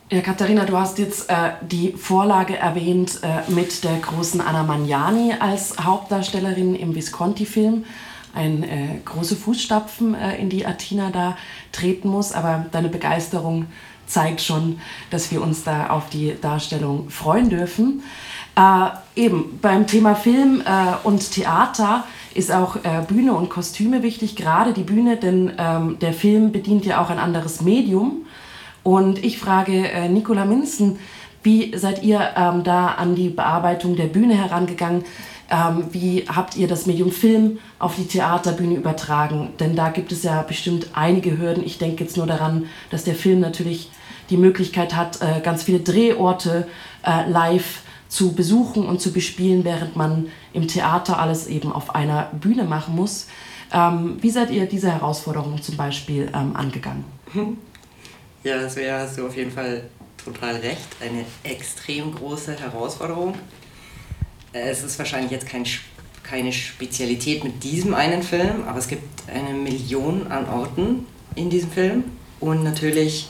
Ja, 0.09 0.19
Katharina, 0.21 0.65
du 0.65 0.77
hast 0.77 0.99
jetzt 0.99 1.29
äh, 1.29 1.51
die 1.61 1.93
Vorlage 1.93 2.57
erwähnt 2.57 3.19
äh, 3.23 3.49
mit 3.49 3.83
der 3.83 3.97
großen 3.97 4.41
Anna 4.41 4.63
Magnani 4.63 5.33
als 5.39 5.77
Hauptdarstellerin 5.79 6.75
im 6.75 6.93
Visconti-Film. 6.93 7.85
Ein 8.33 8.63
äh, 8.63 8.99
große 9.03 9.35
Fußstapfen, 9.35 10.15
äh, 10.15 10.37
in 10.37 10.49
die 10.49 10.65
Atina 10.65 11.09
da 11.11 11.37
treten 11.71 12.09
muss, 12.09 12.31
aber 12.31 12.65
deine 12.71 12.89
Begeisterung 12.89 13.65
zeigt 14.07 14.41
schon, 14.41 14.79
dass 15.09 15.31
wir 15.31 15.41
uns 15.41 15.63
da 15.63 15.87
auf 15.87 16.09
die 16.09 16.35
Darstellung 16.41 17.09
freuen 17.09 17.49
dürfen. 17.49 18.03
Äh, 18.55 19.21
eben 19.21 19.59
beim 19.61 19.87
Thema 19.87 20.15
Film 20.15 20.61
äh, 20.65 21.05
und 21.05 21.31
Theater 21.31 22.05
ist 22.33 22.49
auch 22.49 22.77
Bühne 23.09 23.33
und 23.33 23.49
Kostüme 23.49 24.03
wichtig, 24.03 24.37
gerade 24.37 24.71
die 24.71 24.83
Bühne, 24.83 25.17
denn 25.17 25.51
ähm, 25.57 25.99
der 25.99 26.13
Film 26.13 26.53
bedient 26.53 26.85
ja 26.85 27.03
auch 27.03 27.09
ein 27.09 27.19
anderes 27.19 27.59
Medium. 27.59 28.25
Und 28.83 29.23
ich 29.23 29.37
frage 29.37 29.91
äh, 29.91 30.09
Nicola 30.09 30.45
Minzen, 30.45 30.97
wie 31.43 31.75
seid 31.77 32.03
ihr 32.03 32.21
ähm, 32.35 32.63
da 32.63 32.87
an 32.87 33.15
die 33.15 33.29
Bearbeitung 33.29 33.95
der 33.95 34.05
Bühne 34.05 34.35
herangegangen? 34.35 35.03
Ähm, 35.51 35.83
wie 35.91 36.25
habt 36.27 36.55
ihr 36.55 36.67
das 36.67 36.85
Medium 36.85 37.11
Film 37.11 37.59
auf 37.77 37.95
die 37.95 38.07
Theaterbühne 38.07 38.75
übertragen? 38.75 39.49
Denn 39.59 39.75
da 39.75 39.89
gibt 39.89 40.13
es 40.13 40.23
ja 40.23 40.41
bestimmt 40.43 40.87
einige 40.93 41.37
Hürden. 41.37 41.65
Ich 41.65 41.77
denke 41.77 42.05
jetzt 42.05 42.15
nur 42.15 42.25
daran, 42.25 42.67
dass 42.89 43.03
der 43.03 43.15
Film 43.15 43.41
natürlich 43.41 43.91
die 44.29 44.37
Möglichkeit 44.37 44.95
hat, 44.95 45.21
äh, 45.21 45.41
ganz 45.41 45.63
viele 45.63 45.81
Drehorte 45.81 46.67
äh, 47.05 47.29
live 47.29 47.81
zu 48.07 48.31
besuchen 48.31 48.85
und 48.85 49.01
zu 49.01 49.11
bespielen, 49.11 49.65
während 49.65 49.97
man 49.97 50.27
im 50.53 50.69
Theater 50.69 51.19
alles 51.19 51.47
eben 51.47 51.73
auf 51.73 51.95
einer 51.95 52.29
Bühne 52.31 52.63
machen 52.63 52.95
muss. 52.95 53.27
Ähm, 53.73 54.17
wie 54.21 54.29
seid 54.29 54.51
ihr 54.51 54.67
diese 54.67 54.89
Herausforderung 54.89 55.61
zum 55.61 55.75
Beispiel 55.75 56.29
ähm, 56.33 56.55
angegangen? 56.55 57.03
Ja, 58.43 58.59
das 58.59 58.75
wäre, 58.75 59.01
hast 59.01 59.19
du 59.19 59.27
auf 59.27 59.37
jeden 59.37 59.51
Fall 59.51 59.83
total 60.25 60.55
recht. 60.55 60.87
Eine 60.99 61.25
extrem 61.43 62.11
große 62.11 62.59
Herausforderung. 62.59 63.35
Es 64.53 64.83
ist 64.83 64.99
wahrscheinlich 64.99 65.31
jetzt 65.31 65.47
kein, 65.47 65.65
keine 66.23 66.51
Spezialität 66.51 67.43
mit 67.43 67.63
diesem 67.63 67.93
einen 67.93 68.21
Film, 68.21 68.63
aber 68.67 68.79
es 68.79 68.87
gibt 68.87 69.29
eine 69.29 69.53
Million 69.53 70.27
an 70.27 70.47
Orten 70.49 71.05
in 71.35 71.49
diesem 71.49 71.71
Film. 71.71 72.03
Und 72.39 72.63
natürlich 72.63 73.29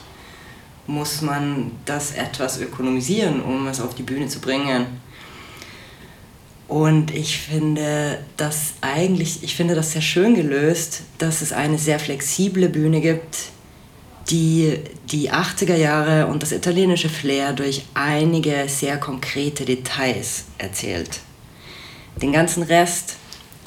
muss 0.88 1.22
man 1.22 1.72
das 1.86 2.14
etwas 2.14 2.60
ökonomisieren, 2.60 3.42
um 3.42 3.68
es 3.68 3.80
auf 3.80 3.94
die 3.94 4.04
Bühne 4.04 4.28
zu 4.28 4.40
bringen. 4.40 4.88
Und 6.68 7.14
ich 7.14 7.38
finde 7.38 8.24
das 8.38 8.74
eigentlich, 8.80 9.44
ich 9.44 9.56
finde 9.56 9.76
das 9.76 9.92
sehr 9.92 10.02
schön 10.02 10.36
gelöst, 10.36 11.04
dass 11.18 11.42
es 11.42 11.52
eine 11.52 11.78
sehr 11.78 12.00
flexible 12.00 12.70
Bühne 12.70 13.02
gibt, 13.02 13.52
die 14.32 14.80
die 15.12 15.32
80er 15.32 15.76
Jahre 15.76 16.28
und 16.28 16.42
das 16.42 16.52
italienische 16.52 17.10
Flair 17.10 17.54
durch 17.54 17.84
einige 17.94 18.64
sehr 18.68 18.98
konkrete 18.98 19.66
Details 19.66 20.46
erzählt. 20.58 21.20
Den 22.22 22.32
ganzen 22.32 22.64
Rest 22.64 23.18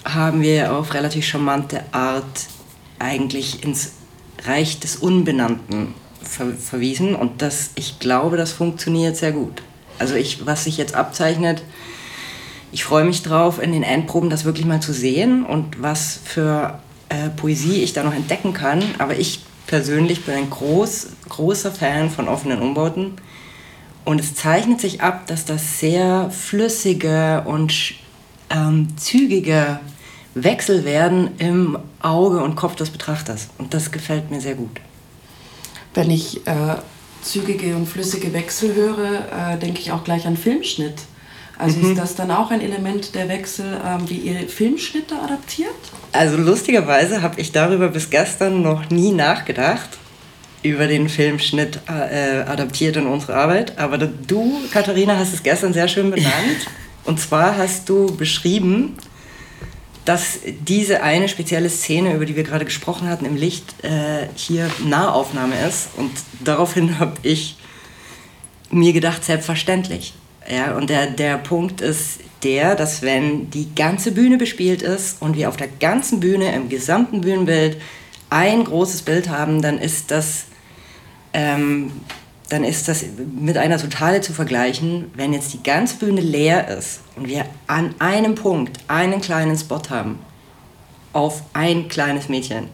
haben 0.05 0.43
wir 0.43 0.73
auf 0.73 0.95
relativ 0.95 1.27
charmante 1.27 1.83
Art 1.93 2.47
eigentlich 2.99 3.63
ins 3.63 3.93
Reich 4.45 4.81
des 4.81 4.97
Unbenannten 4.97 5.95
ver 6.23 6.53
verwiesen 6.55 7.15
und 7.15 7.43
das, 7.43 7.71
ich 7.75 7.99
glaube, 7.99 8.37
das 8.37 8.53
funktioniert 8.53 9.17
sehr 9.17 9.33
gut. 9.33 9.63
Also 9.99 10.15
ich, 10.15 10.47
was 10.47 10.65
sich 10.65 10.77
jetzt 10.77 10.95
abzeichnet, 10.95 11.63
ich 12.73 12.85
freue 12.85 13.05
mich 13.05 13.23
drauf, 13.23 13.63
in 13.63 13.73
den 13.73 13.83
Endproben 13.83 14.31
das 14.31 14.45
wirklich 14.45 14.67
mal 14.67 14.81
zu 14.81 14.93
sehen 14.93 15.45
und 15.45 15.81
was 15.81 16.19
für 16.25 16.81
äh, 17.09 17.29
Poesie 17.31 17.83
ich 17.83 17.93
da 17.93 18.03
noch 18.03 18.15
entdecken 18.15 18.53
kann. 18.53 18.83
Aber 18.99 19.17
ich 19.17 19.41
persönlich 19.67 20.25
bin 20.25 20.35
ein 20.35 20.51
groß, 20.51 21.09
großer 21.29 21.73
Fan 21.73 22.11
von 22.11 22.29
offenen 22.29 22.61
Umbauten. 22.61 23.15
Und 24.05 24.21
es 24.21 24.35
zeichnet 24.35 24.81
sich 24.81 25.01
ab, 25.01 25.27
dass 25.27 25.45
das 25.45 25.81
sehr 25.81 26.31
flüssige 26.31 27.43
und 27.47 27.95
ähm, 28.51 28.89
zügige 28.97 29.81
Wechsel 30.35 30.85
werden 30.85 31.31
im 31.39 31.79
Auge 32.01 32.43
und 32.43 32.57
Kopf 32.57 32.77
des 32.77 32.91
Betrachters. 32.91 33.49
Und 33.57 33.73
das 33.73 33.91
gefällt 33.93 34.31
mir 34.31 34.41
sehr 34.41 34.57
gut. 34.57 34.81
Wenn 35.95 36.11
ich 36.11 36.47
äh, 36.47 36.77
zügige 37.23 37.77
und 37.77 37.87
flüssige 37.87 38.33
Wechsel 38.33 38.75
höre, 38.75 39.55
äh, 39.55 39.59
denke 39.59 39.81
ich 39.81 39.93
auch 39.93 40.05
gleich 40.05 40.27
an 40.27 40.37
Filmschnitt. 40.37 40.97
Also 41.59 41.79
mhm. 41.79 41.91
ist 41.91 41.99
das 41.99 42.15
dann 42.15 42.31
auch 42.31 42.51
ein 42.51 42.61
Element 42.61 43.15
der 43.15 43.29
Wechsel, 43.29 43.81
ähm, 43.85 44.09
wie 44.09 44.19
ihr 44.19 44.49
Filmschnitte 44.49 45.17
adaptiert? 45.17 45.71
Also 46.13 46.37
lustigerweise 46.37 47.23
habe 47.23 47.41
ich 47.41 47.53
darüber 47.53 47.89
bis 47.89 48.11
gestern 48.11 48.63
noch 48.63 48.91
nie 48.91 49.13
nachgedacht, 49.13 49.91
über 50.63 50.87
den 50.87 51.09
Filmschnitt 51.09 51.81
äh, 51.87 52.41
adaptiert 52.41 52.97
in 52.97 53.07
unsere 53.07 53.35
Arbeit. 53.35 53.79
Aber 53.79 53.99
du, 53.99 54.61
Katharina, 54.73 55.17
hast 55.17 55.35
es 55.35 55.43
gestern 55.43 55.73
sehr 55.73 55.89
schön 55.89 56.11
benannt. 56.11 56.33
Und 57.05 57.21
zwar 57.21 57.59
hast 57.59 57.89
du 57.89 58.17
beschrieben, 58.17 58.97
dass 60.05 60.39
diese 60.67 61.03
eine 61.03 61.29
spezielle 61.29 61.69
Szene, 61.69 62.15
über 62.15 62.27
die 62.27 62.37
wir 62.37 62.43
gerade 62.43 62.65
gesprochen 62.65 63.09
hatten, 63.09 63.25
im 63.25 63.37
Licht 63.37 63.85
äh, 63.85 64.27
hier 64.35 64.71
Nahaufnahme 64.85 65.55
ist. 65.67 65.89
Und 65.97 66.11
daraufhin 66.43 66.99
habe 66.99 67.15
ich 67.23 67.57
mir 68.71 68.93
gedacht, 68.93 69.25
selbstverständlich. 69.25 70.15
Ja, 70.49 70.77
und 70.77 70.91
der, 70.91 71.07
der 71.07 71.39
Punkt 71.39 71.81
ist 71.81 72.21
der, 72.43 72.75
dass 72.75 73.03
wenn 73.03 73.51
die 73.51 73.75
ganze 73.75 74.13
Bühne 74.13 74.37
bespielt 74.37 74.83
ist 74.83 75.21
und 75.23 75.37
wir 75.37 75.49
auf 75.49 75.57
der 75.57 75.69
ganzen 75.69 76.21
Bühne, 76.21 76.55
im 76.55 76.69
gesamten 76.69 77.23
Bühnenbild 77.23 77.81
ein 78.29 78.65
großes 78.65 79.03
Bild 79.03 79.29
haben, 79.31 79.63
dann 79.63 79.79
ist 79.79 80.11
das, 80.11 80.45
ähm, 81.33 81.93
dann 82.51 82.63
ist 82.63 82.89
das 82.89 83.05
mit 83.41 83.57
einer 83.57 83.79
Totale 83.79 84.21
zu 84.21 84.35
vergleichen, 84.35 85.11
wenn 85.15 85.33
jetzt 85.33 85.55
die 85.55 85.63
ganze 85.63 85.97
Bühne 85.97 86.21
leer 86.21 86.69
ist 86.69 87.01
und 87.17 87.27
wir 87.27 87.47
an 87.67 87.95
einem 87.99 88.35
Punkt 88.35 88.81
einen 88.89 89.21
kleinen 89.21 89.57
Spot 89.57 89.83
haben 89.89 90.19
auf 91.15 91.43
ein 91.55 91.89
kleines 91.89 92.29
Mädchen, 92.29 92.69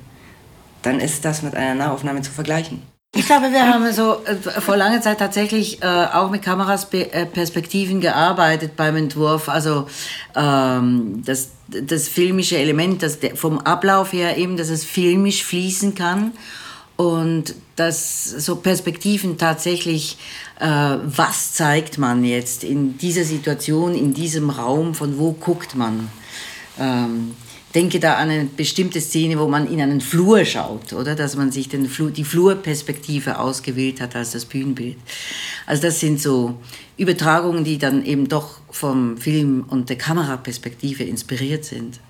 dann 0.83 0.99
ist 0.99 1.25
das 1.25 1.43
mit 1.43 1.55
einer 1.55 1.75
Nahaufnahme 1.75 2.23
zu 2.23 2.33
vergleichen. 2.33 2.90
Ich 3.13 3.27
glaube, 3.27 3.51
wir 3.51 3.67
haben 3.67 3.93
so 3.93 4.25
äh, 4.25 4.37
vor 4.61 4.77
langer 4.77 5.01
Zeit 5.01 5.19
tatsächlich 5.19 5.83
äh, 5.83 5.87
auch 5.87 6.31
mit 6.31 6.43
Kamerasperspektiven 6.43 7.99
äh, 7.99 8.01
gearbeitet 8.01 8.77
beim 8.77 8.95
Entwurf. 8.95 9.49
Also 9.49 9.89
ähm, 10.37 11.23
das, 11.25 11.51
das 11.67 12.09
filmische 12.09 12.57
Element, 12.57 13.03
das 13.03 13.19
vom 13.35 13.59
Ablauf 13.59 14.13
her 14.13 14.39
eben, 14.39 14.57
dass 14.57 14.69
es 14.69 14.85
filmisch 14.85 15.43
fließen 15.43 15.97
kann 15.97 16.33
und 16.97 17.57
dass 17.75 18.31
so 18.31 18.57
Perspektiven 18.57 19.39
tatsächlich, 19.39 20.17
äh, 20.61 20.69
was 20.69 21.55
zeigt 21.55 21.99
man 21.99 22.25
jetzt 22.25 22.63
in 22.63 22.97
dieser 22.97 23.25
Situation, 23.25 23.97
in 23.97 24.15
diesem 24.15 24.51
Raum, 24.51 24.95
von 24.95 25.19
wo 25.19 25.33
guckt 25.33 25.75
man. 25.75 26.09
Ähm, 26.79 27.35
denke 27.75 28.01
da 28.01 28.15
an 28.15 28.31
eine 28.31 28.45
bestimmte 28.45 29.01
Szene, 29.01 29.39
wo 29.39 29.47
man 29.49 29.71
in 29.71 29.81
einen 29.81 30.01
Flur 30.01 30.45
schaut, 30.45 30.93
oder? 30.93 31.15
Dass 31.15 31.37
man 31.37 31.53
sich 31.53 31.69
den 31.69 31.87
Flur, 31.87 32.11
die 32.11 32.25
Flurperspektive 32.25 33.39
ausgewählt 33.39 34.01
hat 34.01 34.17
als 34.17 34.33
das 34.33 34.45
Bühnenbild. 34.45 34.97
Also 35.67 35.83
das 35.83 36.01
sind 36.01 36.21
so 36.21 36.57
Übertragungen, 36.97 37.65
die 37.65 37.79
dann 37.79 38.05
eben 38.05 38.29
doch 38.29 38.59
vom 38.71 39.17
Film 39.17 39.65
und 39.69 39.89
der 39.89 39.97
Kameraperspektive 39.97 41.05
inspiriert 41.05 41.65
sind. 41.65 42.01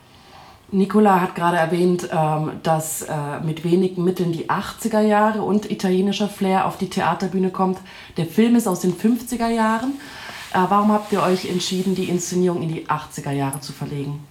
Nicola 0.72 1.20
hat 1.20 1.34
gerade 1.34 1.56
erwähnt, 1.56 2.08
ähm, 2.12 2.52
dass 2.62 3.02
äh, 3.02 3.40
mit 3.44 3.64
wenigen 3.64 4.04
Mitteln 4.04 4.32
die 4.32 4.48
80er 4.48 5.00
Jahre 5.00 5.42
und 5.42 5.68
italienischer 5.68 6.28
Flair 6.28 6.66
auf 6.66 6.78
die 6.78 6.88
Theaterbühne 6.88 7.50
kommt. 7.50 7.78
Der 8.16 8.26
Film 8.26 8.54
ist 8.54 8.68
aus 8.68 8.80
den 8.80 8.94
50er 8.94 9.48
Jahren. 9.48 9.94
Äh, 10.52 10.58
warum 10.68 10.92
habt 10.92 11.12
ihr 11.12 11.22
euch 11.22 11.46
entschieden, 11.46 11.96
die 11.96 12.08
Inszenierung 12.08 12.62
in 12.62 12.68
die 12.68 12.86
80er 12.86 13.32
Jahre 13.32 13.60
zu 13.60 13.72
verlegen? 13.72 14.29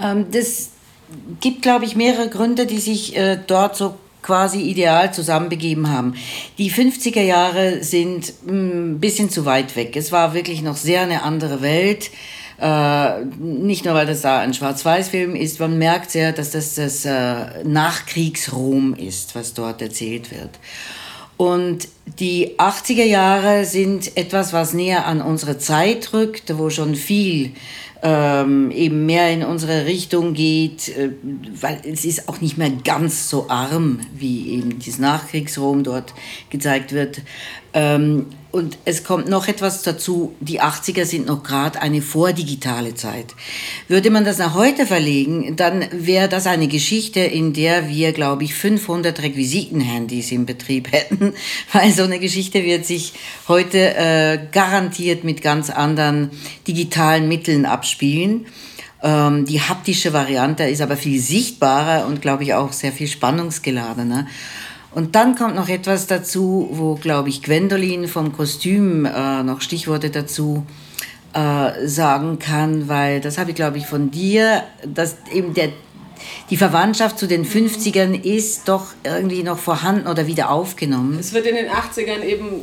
Ähm, 0.00 0.26
das 0.30 0.70
gibt, 1.40 1.62
glaube 1.62 1.84
ich, 1.84 1.96
mehrere 1.96 2.28
Gründe, 2.28 2.66
die 2.66 2.78
sich 2.78 3.16
äh, 3.16 3.38
dort 3.46 3.76
so 3.76 3.94
quasi 4.22 4.62
ideal 4.62 5.12
zusammenbegeben 5.12 5.90
haben. 5.90 6.14
Die 6.56 6.70
50er 6.70 7.20
Jahre 7.20 7.84
sind 7.84 8.32
ein 8.48 8.94
mm, 8.94 9.00
bisschen 9.00 9.28
zu 9.28 9.44
weit 9.44 9.76
weg. 9.76 9.96
Es 9.96 10.12
war 10.12 10.34
wirklich 10.34 10.62
noch 10.62 10.76
sehr 10.76 11.02
eine 11.02 11.22
andere 11.22 11.60
Welt. 11.60 12.10
Äh, 12.58 13.24
nicht 13.38 13.84
nur, 13.84 13.94
weil 13.94 14.06
das 14.06 14.22
da 14.22 14.40
ein 14.40 14.54
Schwarz-Weiß-Film 14.54 15.36
ist, 15.36 15.60
man 15.60 15.76
merkt 15.76 16.10
sehr, 16.10 16.32
dass 16.32 16.52
das 16.52 16.74
das 16.76 17.04
äh, 17.04 17.64
Nachkriegsrom 17.64 18.94
ist, 18.94 19.34
was 19.34 19.54
dort 19.54 19.82
erzählt 19.82 20.30
wird. 20.30 20.50
Und 21.36 21.88
die 22.20 22.58
80er 22.58 23.04
Jahre 23.04 23.64
sind 23.64 24.16
etwas, 24.16 24.52
was 24.52 24.72
näher 24.72 25.06
an 25.06 25.20
unsere 25.20 25.58
Zeit 25.58 26.12
rückt, 26.12 26.56
wo 26.56 26.70
schon 26.70 26.94
viel 26.94 27.52
ähm, 28.06 28.70
eben 28.70 29.06
mehr 29.06 29.30
in 29.30 29.42
unsere 29.42 29.86
Richtung 29.86 30.34
geht, 30.34 30.90
äh, 30.90 31.08
weil 31.58 31.80
es 31.90 32.04
ist 32.04 32.28
auch 32.28 32.42
nicht 32.42 32.58
mehr 32.58 32.70
ganz 32.70 33.30
so 33.30 33.48
arm, 33.48 34.00
wie 34.14 34.50
eben 34.50 34.78
dieses 34.78 34.98
Nachkriegsrom 34.98 35.84
dort 35.84 36.12
gezeigt 36.50 36.92
wird. 36.92 37.22
Ähm, 37.72 38.26
und 38.54 38.78
es 38.84 39.02
kommt 39.02 39.28
noch 39.28 39.48
etwas 39.48 39.82
dazu, 39.82 40.32
die 40.38 40.62
80er 40.62 41.04
sind 41.04 41.26
noch 41.26 41.42
gerade 41.42 41.82
eine 41.82 42.00
vordigitale 42.00 42.94
Zeit. 42.94 43.34
Würde 43.88 44.10
man 44.10 44.24
das 44.24 44.38
nach 44.38 44.54
heute 44.54 44.86
verlegen, 44.86 45.56
dann 45.56 45.84
wäre 45.90 46.28
das 46.28 46.46
eine 46.46 46.68
Geschichte, 46.68 47.18
in 47.18 47.52
der 47.52 47.88
wir, 47.88 48.12
glaube 48.12 48.44
ich, 48.44 48.54
500 48.54 49.20
Requisitenhandys 49.22 50.30
im 50.30 50.46
Betrieb 50.46 50.92
hätten, 50.92 51.34
weil 51.72 51.90
so 51.90 52.04
eine 52.04 52.20
Geschichte 52.20 52.62
wird 52.62 52.86
sich 52.86 53.14
heute 53.48 53.96
äh, 53.96 54.38
garantiert 54.52 55.24
mit 55.24 55.42
ganz 55.42 55.68
anderen 55.68 56.30
digitalen 56.68 57.26
Mitteln 57.26 57.66
abspielen. 57.66 58.46
Ähm, 59.02 59.46
die 59.46 59.60
haptische 59.60 60.12
Variante 60.12 60.62
ist 60.62 60.80
aber 60.80 60.96
viel 60.96 61.20
sichtbarer 61.20 62.06
und, 62.06 62.22
glaube 62.22 62.44
ich, 62.44 62.54
auch 62.54 62.72
sehr 62.72 62.92
viel 62.92 63.08
spannungsgeladener. 63.08 64.28
Und 64.94 65.16
dann 65.16 65.34
kommt 65.34 65.56
noch 65.56 65.68
etwas 65.68 66.06
dazu, 66.06 66.68
wo, 66.70 66.94
glaube 66.94 67.28
ich, 67.28 67.42
Gwendolin 67.42 68.06
vom 68.06 68.32
Kostüm 68.32 69.04
äh, 69.04 69.42
noch 69.42 69.60
Stichworte 69.60 70.10
dazu 70.10 70.64
äh, 71.34 71.86
sagen 71.86 72.38
kann, 72.38 72.88
weil 72.88 73.20
das 73.20 73.36
habe 73.36 73.50
ich, 73.50 73.56
glaube 73.56 73.78
ich, 73.78 73.86
von 73.86 74.12
dir, 74.12 74.62
dass 74.86 75.16
eben 75.32 75.52
der, 75.52 75.70
die 76.48 76.56
Verwandtschaft 76.56 77.18
zu 77.18 77.26
den 77.26 77.44
50ern 77.44 78.22
ist 78.22 78.68
doch 78.68 78.86
irgendwie 79.02 79.42
noch 79.42 79.58
vorhanden 79.58 80.06
oder 80.06 80.28
wieder 80.28 80.50
aufgenommen. 80.50 81.18
Es 81.18 81.32
wird 81.32 81.46
in 81.46 81.56
den 81.56 81.66
80ern 81.66 82.22
eben, 82.22 82.60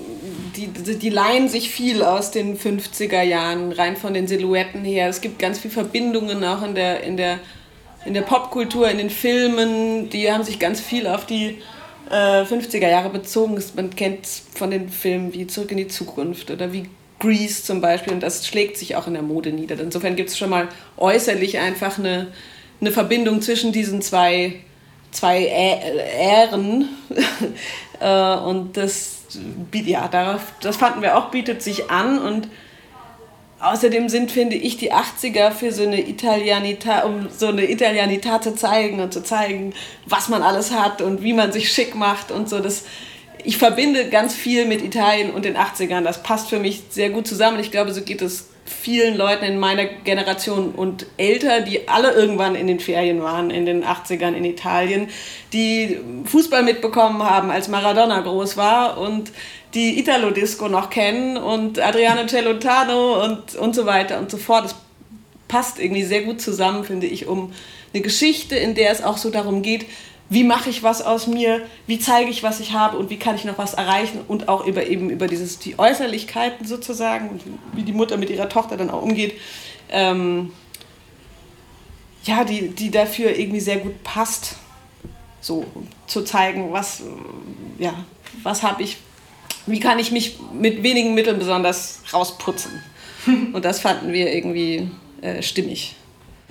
die, 0.55 0.67
die 0.67 1.09
leihen 1.09 1.49
sich 1.49 1.69
viel 1.69 2.01
aus 2.01 2.31
den 2.31 2.57
50er 2.57 3.21
Jahren, 3.23 3.73
rein 3.73 3.97
von 3.97 4.13
den 4.13 4.29
Silhouetten 4.29 4.85
her. 4.85 5.09
Es 5.09 5.19
gibt 5.19 5.37
ganz 5.37 5.59
viele 5.59 5.73
Verbindungen 5.73 6.45
auch 6.45 6.63
in 6.63 6.75
der, 6.75 7.03
in 7.03 7.17
der, 7.17 7.39
in 8.05 8.13
der 8.13 8.21
Popkultur, 8.21 8.89
in 8.89 8.99
den 8.99 9.09
Filmen. 9.09 10.09
Die 10.09 10.31
haben 10.31 10.45
sich 10.45 10.59
ganz 10.59 10.79
viel 10.79 11.07
auf 11.07 11.25
die 11.25 11.57
äh, 12.11 12.43
50er 12.43 12.89
Jahre 12.89 13.09
bezogen 13.09 13.57
ist. 13.57 13.75
Man 13.75 13.95
kennt 13.95 14.27
von 14.55 14.69
den 14.69 14.89
Filmen 14.89 15.33
wie 15.33 15.47
Zurück 15.47 15.71
in 15.71 15.77
die 15.77 15.87
Zukunft 15.87 16.51
oder 16.51 16.73
wie 16.73 16.89
Grease 17.19 17.63
zum 17.63 17.81
Beispiel 17.81 18.13
und 18.13 18.21
das 18.21 18.45
schlägt 18.47 18.77
sich 18.77 18.95
auch 18.95 19.07
in 19.07 19.13
der 19.13 19.21
Mode 19.21 19.51
nieder. 19.51 19.79
Insofern 19.79 20.15
gibt 20.15 20.29
es 20.29 20.37
schon 20.37 20.49
mal 20.49 20.67
äußerlich 20.97 21.59
einfach 21.59 21.97
eine, 21.97 22.27
eine 22.81 22.91
Verbindung 22.91 23.41
zwischen 23.41 23.71
diesen 23.71 24.01
zwei, 24.01 24.55
zwei 25.11 25.45
Ähren 25.45 26.89
äh, 27.99 28.35
und 28.35 28.75
das, 28.75 29.21
ja, 29.73 30.07
darauf, 30.07 30.41
das 30.61 30.77
fanden 30.77 31.01
wir 31.01 31.17
auch, 31.17 31.29
bietet 31.29 31.61
sich 31.61 31.89
an 31.91 32.19
und 32.19 32.47
Außerdem 33.61 34.09
sind, 34.09 34.31
finde 34.31 34.55
ich, 34.55 34.77
die 34.77 34.91
80er 34.91 35.51
für 35.51 35.71
so 35.71 35.83
eine 35.83 36.01
Italianita, 36.01 37.03
um 37.03 37.29
so 37.29 37.47
eine 37.47 37.69
Italianita 37.69 38.41
zu 38.41 38.55
zeigen 38.55 38.99
und 38.99 39.13
zu 39.13 39.21
zeigen, 39.21 39.73
was 40.07 40.29
man 40.29 40.41
alles 40.41 40.71
hat 40.71 41.01
und 41.01 41.21
wie 41.21 41.33
man 41.33 41.51
sich 41.51 41.71
schick 41.71 41.93
macht 41.93 42.31
und 42.31 42.49
so. 42.49 42.59
Das, 42.59 42.85
ich 43.43 43.57
verbinde 43.57 44.09
ganz 44.09 44.33
viel 44.33 44.65
mit 44.65 44.83
Italien 44.83 45.29
und 45.29 45.45
den 45.45 45.57
80ern. 45.57 46.01
Das 46.01 46.23
passt 46.23 46.49
für 46.49 46.57
mich 46.57 46.81
sehr 46.89 47.11
gut 47.11 47.27
zusammen. 47.27 47.59
Ich 47.59 47.69
glaube, 47.69 47.93
so 47.93 48.01
geht 48.01 48.23
es 48.23 48.50
vielen 48.71 49.17
Leuten 49.17 49.45
in 49.45 49.59
meiner 49.59 49.85
Generation 49.85 50.71
und 50.71 51.05
älter, 51.17 51.61
die 51.61 51.87
alle 51.87 52.11
irgendwann 52.11 52.55
in 52.55 52.67
den 52.67 52.79
Ferien 52.79 53.21
waren, 53.21 53.51
in 53.51 53.65
den 53.65 53.83
80ern 53.83 54.33
in 54.33 54.45
Italien, 54.45 55.09
die 55.53 55.99
Fußball 56.25 56.63
mitbekommen 56.63 57.23
haben, 57.23 57.51
als 57.51 57.67
Maradona 57.67 58.21
groß 58.21 58.57
war 58.57 58.97
und 58.97 59.31
die 59.73 59.99
Italo-Disco 59.99 60.67
noch 60.67 60.89
kennen 60.89 61.37
und 61.37 61.79
Adriano 61.79 62.25
Celentano 62.27 63.23
und, 63.23 63.55
und 63.55 63.75
so 63.75 63.85
weiter 63.85 64.19
und 64.19 64.31
so 64.31 64.37
fort. 64.37 64.65
Das 64.65 64.75
passt 65.47 65.79
irgendwie 65.79 66.03
sehr 66.03 66.23
gut 66.23 66.41
zusammen, 66.41 66.83
finde 66.83 67.07
ich, 67.07 67.27
um 67.27 67.53
eine 67.93 68.01
Geschichte, 68.01 68.55
in 68.55 68.73
der 68.73 68.91
es 68.91 69.03
auch 69.03 69.17
so 69.17 69.29
darum 69.29 69.61
geht, 69.61 69.85
wie 70.31 70.45
mache 70.45 70.69
ich 70.69 70.81
was 70.81 71.01
aus 71.01 71.27
mir, 71.27 71.61
wie 71.87 71.99
zeige 71.99 72.29
ich, 72.29 72.41
was 72.41 72.61
ich 72.61 72.71
habe 72.71 72.97
und 72.97 73.09
wie 73.09 73.19
kann 73.19 73.35
ich 73.35 73.43
noch 73.43 73.57
was 73.57 73.73
erreichen 73.73 74.21
und 74.29 74.47
auch 74.47 74.65
über 74.65 74.87
eben 74.87 75.09
über 75.09 75.27
dieses, 75.27 75.59
die 75.59 75.77
Äußerlichkeiten 75.77 76.65
sozusagen 76.65 77.27
und 77.27 77.41
wie 77.73 77.83
die 77.83 77.91
Mutter 77.91 78.15
mit 78.15 78.29
ihrer 78.29 78.47
Tochter 78.47 78.77
dann 78.77 78.89
auch 78.89 79.01
umgeht. 79.01 79.33
Ähm, 79.89 80.53
ja, 82.23 82.45
die, 82.45 82.69
die 82.69 82.91
dafür 82.91 83.37
irgendwie 83.37 83.59
sehr 83.59 83.79
gut 83.79 84.03
passt, 84.03 84.55
so 85.41 85.65
zu 86.07 86.23
zeigen, 86.23 86.71
was, 86.71 87.03
ja, 87.77 87.93
was 88.41 88.63
habe 88.63 88.83
ich, 88.83 88.99
wie 89.65 89.81
kann 89.81 89.99
ich 89.99 90.13
mich 90.13 90.39
mit 90.53 90.81
wenigen 90.81 91.13
Mitteln 91.13 91.39
besonders 91.39 92.03
rausputzen. 92.13 92.71
Und 93.51 93.65
das 93.65 93.81
fanden 93.81 94.13
wir 94.13 94.33
irgendwie 94.33 94.89
äh, 95.19 95.41
stimmig. 95.41 95.97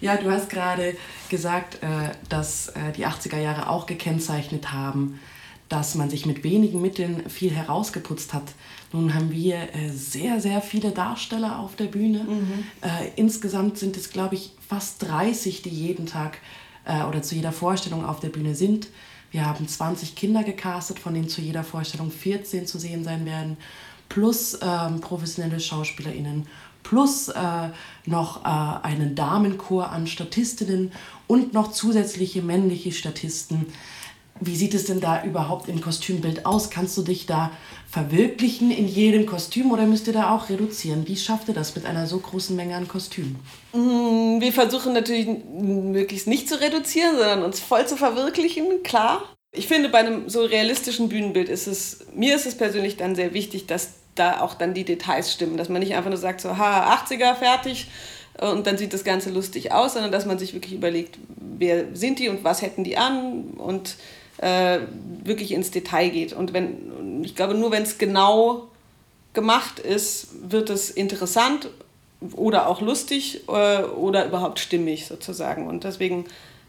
Ja, 0.01 0.17
du 0.17 0.31
hast 0.31 0.49
gerade 0.49 0.97
gesagt, 1.29 1.83
äh, 1.83 2.13
dass 2.29 2.69
äh, 2.69 2.93
die 2.97 3.07
80er 3.07 3.39
Jahre 3.39 3.69
auch 3.69 3.87
gekennzeichnet 3.87 4.73
haben, 4.73 5.21
dass 5.69 5.95
man 5.95 6.11
sich 6.11 6.27
mit 6.27 6.43
wenigen 6.43 6.81
Mitteln 6.81 7.29
viel 7.29 7.53
herausgeputzt 7.53 8.35
hat. 8.35 8.53
Nun 8.93 9.15
haben 9.15 9.31
wir 9.31 9.75
äh, 9.75 9.91
sehr, 9.91 10.41
sehr 10.41 10.63
viele 10.63 10.91
Darsteller 10.91 11.59
auf 11.61 11.77
der 11.77 11.85
Bühne. 11.85 12.25
Mhm. 12.25 12.65
Insgesamt 13.15 13.79
sind 13.79 13.97
es, 13.97 14.11
glaube 14.11 14.35
ich, 14.35 14.53
fast 14.67 15.03
30, 15.03 15.63
die 15.63 15.71
jeden 15.71 16.07
Tag 16.07 16.39
oder 17.09 17.23
zu 17.23 17.37
jeder 17.37 17.53
Vorstellung 17.53 18.05
auf 18.05 18.19
der 18.19 18.31
Bühne 18.31 18.55
sind. 18.55 18.89
Wir 19.31 19.47
haben 19.47 19.69
20 19.69 20.17
Kinder 20.17 20.43
gecastet, 20.43 20.99
von 20.99 21.15
denen 21.15 21.29
zu 21.29 21.41
jeder 21.41 21.63
Vorstellung 21.63 22.11
14 22.11 22.67
zu 22.67 22.79
sehen 22.79 23.05
sein 23.05 23.27
werden, 23.27 23.59
plus 24.09 24.59
ähm, 24.61 25.01
professionelle 25.01 25.61
SchauspielerInnen, 25.61 26.47
plus 26.83 27.29
äh, 27.29 27.69
noch 28.07 28.45
äh, 28.45 28.87
einen 28.87 29.15
Damenchor 29.15 29.91
an 29.91 30.07
Statistinnen 30.07 30.93
und 31.27 31.53
noch 31.53 31.71
zusätzliche 31.73 32.43
männliche 32.43 32.93
Statisten. 32.93 33.67
Wie 34.43 34.57
sieht 34.57 34.73
es 34.73 34.87
denn 34.87 35.01
da 35.01 35.23
überhaupt 35.23 35.69
im 35.69 35.83
Kostümbild 35.83 36.47
aus? 36.47 36.71
Kannst 36.71 36.97
du 36.97 37.03
dich 37.03 37.27
da 37.27 37.51
verwirklichen 37.91 38.71
in 38.71 38.89
jedem 38.89 39.27
Kostüm 39.27 39.71
oder 39.71 39.85
müsst 39.85 40.07
ihr 40.07 40.15
da 40.15 40.35
auch 40.35 40.49
reduzieren? 40.49 41.07
Wie 41.07 41.17
schafft 41.17 41.49
ihr 41.49 41.55
das 41.55 41.75
mit 41.77 41.85
einer 41.85 42.07
so 42.07 42.19
großen 42.19 42.57
Menge 42.57 42.75
an 42.75 42.89
Kostümen? 42.89 43.37
Mm, 43.75 44.41
wir 44.41 44.53
versuchen 44.53 44.95
natürlich 44.95 45.29
möglichst 45.53 46.27
nicht 46.27 46.49
zu 46.49 46.59
reduzieren, 46.59 47.17
sondern 47.17 47.43
uns 47.43 47.61
voll 47.61 47.87
zu 47.87 47.97
verwirklichen, 47.97 48.83
klar. 48.83 49.23
Ich 49.53 49.67
finde, 49.67 49.89
bei 49.89 49.99
einem 49.99 50.31
so 50.31 50.45
realistischen 50.45 51.09
Bühnenbild 51.09 51.49
ist 51.49 51.67
es, 51.67 52.07
mir 52.15 52.37
ist 52.37 52.47
es 52.47 52.57
persönlich 52.57 52.97
dann 52.97 53.17
sehr 53.17 53.35
wichtig, 53.35 53.67
dass 53.67 54.00
da 54.15 54.41
auch 54.41 54.55
dann 54.55 54.75
die 54.75 54.85
Details 54.85 55.33
stimmen, 55.33 55.57
dass 55.57 55.69
man 55.69 55.81
nicht 55.81 55.95
einfach 55.95 56.11
nur 56.11 56.19
sagt, 56.19 56.41
so, 56.41 56.57
ha, 56.57 56.95
80er, 56.95 57.35
fertig, 57.35 57.89
und 58.41 58.67
dann 58.67 58.79
sieht 58.79 58.95
das 58.95 59.05
Ganze 59.05 59.31
lustig 59.31 59.73
aus, 59.73 59.95
sondern 59.95 60.13
dass 60.13 60.25
man 60.25 60.39
sich 60.39 60.55
wirklich 60.55 60.73
überlegt, 60.73 61.19
wer 61.37 61.95
sind 61.95 62.19
die 62.19 62.29
und 62.29 62.43
was 62.43 62.63
hätten 62.63 62.85
die 62.85 62.97
an 62.97 63.45
und 63.59 63.97
äh, 64.39 64.79
wirklich 65.23 65.53
ins 65.53 65.71
Detail 65.71 66.09
geht. 66.09 66.33
Und 66.33 66.53
wenn, 66.55 67.23
ich 67.23 67.35
glaube, 67.35 67.55
nur 67.55 67.71
wenn 67.71 67.83
es 67.83 67.99
genau 67.99 68.69
gemacht 69.35 69.79
ist, 69.79 70.29
wird 70.51 70.71
es 70.71 70.91
interessant 70.91 71.69
oder 72.33 72.67
auch 72.69 72.81
lustig 72.81 73.43
äh, 73.49 73.83
oder 73.83 74.25
überhaupt 74.27 74.59
stimmig 74.59 75.07
sozusagen. 75.07 75.67
Und 75.67 75.85
deswegen 75.85 76.25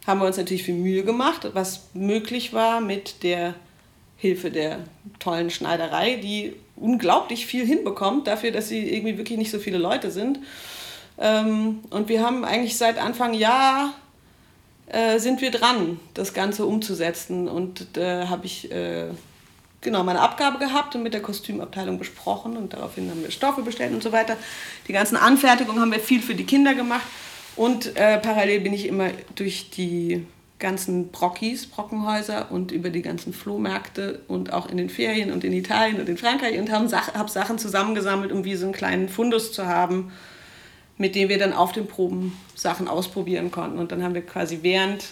haben 0.05 0.19
wir 0.19 0.27
uns 0.27 0.37
natürlich 0.37 0.63
viel 0.63 0.75
Mühe 0.75 1.03
gemacht, 1.03 1.47
was 1.53 1.83
möglich 1.93 2.53
war 2.53 2.81
mit 2.81 3.23
der 3.23 3.53
Hilfe 4.17 4.51
der 4.51 4.79
tollen 5.19 5.49
Schneiderei, 5.49 6.15
die 6.15 6.53
unglaublich 6.75 7.45
viel 7.45 7.65
hinbekommt 7.65 8.27
dafür, 8.27 8.51
dass 8.51 8.69
sie 8.69 8.93
irgendwie 8.93 9.17
wirklich 9.17 9.37
nicht 9.37 9.51
so 9.51 9.59
viele 9.59 9.77
Leute 9.77 10.11
sind. 10.11 10.39
Ähm, 11.17 11.79
und 11.89 12.09
wir 12.09 12.23
haben 12.23 12.43
eigentlich 12.45 12.77
seit 12.77 12.97
Anfang 12.97 13.33
Jahr 13.33 13.93
äh, 14.87 15.19
sind 15.19 15.39
wir 15.39 15.51
dran, 15.51 15.99
das 16.13 16.33
Ganze 16.33 16.65
umzusetzen. 16.65 17.47
Und 17.47 17.87
da 17.93 18.23
äh, 18.23 18.27
habe 18.27 18.45
ich 18.45 18.69
äh, 18.71 19.05
genau 19.79 20.03
meine 20.03 20.19
Abgabe 20.19 20.59
gehabt 20.59 20.95
und 20.95 21.03
mit 21.03 21.13
der 21.13 21.21
Kostümabteilung 21.21 21.97
besprochen 21.97 22.57
und 22.57 22.73
daraufhin 22.73 23.09
haben 23.09 23.23
wir 23.23 23.31
Stoffe 23.31 23.61
bestellt 23.61 23.93
und 23.93 24.03
so 24.03 24.11
weiter. 24.11 24.35
Die 24.87 24.93
ganzen 24.93 25.15
Anfertigungen 25.15 25.79
haben 25.79 25.91
wir 25.91 25.99
viel 25.99 26.21
für 26.21 26.35
die 26.35 26.43
Kinder 26.43 26.75
gemacht 26.75 27.05
und 27.55 27.93
parallel 27.95 28.61
bin 28.61 28.73
ich 28.73 28.85
immer 28.85 29.09
durch 29.35 29.71
die 29.71 30.25
ganzen 30.61 31.09
Brockis, 31.09 31.65
Brockenhäuser 31.65 32.51
und 32.51 32.71
über 32.71 32.89
die 32.89 33.01
ganzen 33.01 33.33
Flohmärkte 33.33 34.21
und 34.29 34.53
auch 34.53 34.69
in 34.69 34.77
den 34.77 34.89
Ferien 34.89 35.31
und 35.31 35.43
in 35.43 35.51
Italien 35.51 35.99
und 35.99 36.07
in 36.07 36.17
Frankreich 36.17 36.57
und 36.57 36.71
habe 36.71 36.87
Sach 36.87 37.27
Sachen 37.27 37.57
zusammengesammelt, 37.57 38.31
um 38.31 38.45
wie 38.45 38.55
so 38.55 38.65
einen 38.65 38.73
kleinen 38.73 39.09
Fundus 39.09 39.51
zu 39.51 39.67
haben, 39.67 40.13
mit 40.97 41.15
dem 41.15 41.27
wir 41.27 41.37
dann 41.37 41.51
auf 41.51 41.73
den 41.73 41.87
Proben 41.87 42.37
Sachen 42.55 42.87
ausprobieren 42.87 43.51
konnten. 43.51 43.77
Und 43.77 43.91
dann 43.91 44.01
haben 44.01 44.13
wir 44.13 44.25
quasi 44.25 44.59
während 44.61 45.03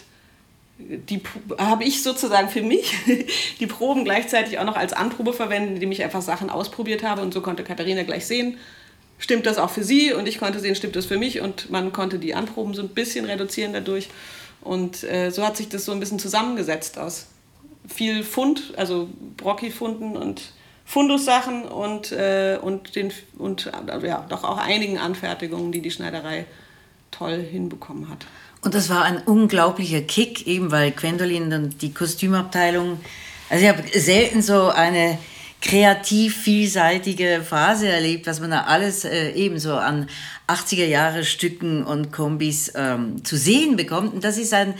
die 0.78 1.20
habe 1.58 1.84
ich 1.84 2.02
sozusagen 2.02 2.48
für 2.48 2.62
mich 2.62 2.94
die 3.60 3.66
Proben 3.66 4.04
gleichzeitig 4.04 4.58
auch 4.58 4.64
noch 4.64 4.76
als 4.76 4.94
Anprobe 4.94 5.34
verwendet, 5.34 5.74
indem 5.74 5.92
ich 5.92 6.02
einfach 6.02 6.22
Sachen 6.22 6.48
ausprobiert 6.48 7.02
habe. 7.02 7.20
Und 7.20 7.34
so 7.34 7.42
konnte 7.42 7.64
Katharina 7.64 8.02
gleich 8.02 8.26
sehen, 8.26 8.56
stimmt 9.18 9.46
das 9.46 9.58
auch 9.58 9.70
für 9.70 9.84
sie? 9.84 10.12
Und 10.12 10.26
ich 10.26 10.38
konnte 10.38 10.58
sehen, 10.58 10.74
stimmt 10.74 10.96
das 10.96 11.06
für 11.06 11.18
mich? 11.18 11.40
Und 11.40 11.70
man 11.70 11.92
konnte 11.92 12.18
die 12.18 12.34
Anproben 12.34 12.72
so 12.72 12.82
ein 12.82 12.88
bisschen 12.88 13.26
reduzieren 13.26 13.72
dadurch 13.72 14.08
und 14.62 15.04
äh, 15.04 15.30
so 15.30 15.44
hat 15.44 15.56
sich 15.56 15.68
das 15.68 15.84
so 15.84 15.92
ein 15.92 16.00
bisschen 16.00 16.18
zusammengesetzt 16.18 16.98
aus 16.98 17.26
viel 17.88 18.22
Fund, 18.24 18.74
also 18.76 19.08
Brocki-Funden 19.36 20.16
und 20.16 20.52
Fundussachen 20.84 21.64
und, 21.64 22.12
äh, 22.12 22.58
und, 22.60 22.96
den, 22.96 23.12
und 23.38 23.66
äh, 23.66 24.06
ja, 24.06 24.26
doch 24.28 24.44
auch 24.44 24.58
einigen 24.58 24.98
Anfertigungen, 24.98 25.72
die 25.72 25.82
die 25.82 25.90
Schneiderei 25.90 26.46
toll 27.10 27.38
hinbekommen 27.38 28.08
hat. 28.08 28.26
Und 28.62 28.74
das 28.74 28.90
war 28.90 29.04
ein 29.04 29.18
unglaublicher 29.18 30.02
Kick, 30.02 30.46
eben 30.46 30.70
weil 30.70 30.90
Gwendolyn 30.90 31.52
und 31.52 31.82
die 31.82 31.94
Kostümabteilung, 31.94 33.00
also 33.48 33.64
ich 33.64 33.70
habe 33.70 33.82
selten 33.98 34.42
so 34.42 34.68
eine 34.68 35.18
kreativ 35.60 36.36
vielseitige 36.36 37.42
Phase 37.46 37.88
erlebt, 37.88 38.26
was 38.26 38.40
man 38.40 38.50
da 38.50 38.62
alles 38.64 39.04
äh, 39.04 39.30
ebenso 39.32 39.74
an 39.74 40.08
80er 40.48 40.86
Jahre 40.86 41.24
Stücken 41.24 41.84
und 41.84 42.12
Kombis 42.12 42.72
ähm, 42.74 43.24
zu 43.24 43.36
sehen 43.36 43.76
bekommt. 43.76 44.14
Und 44.14 44.24
das 44.24 44.38
ist 44.38 44.54
ein, 44.54 44.74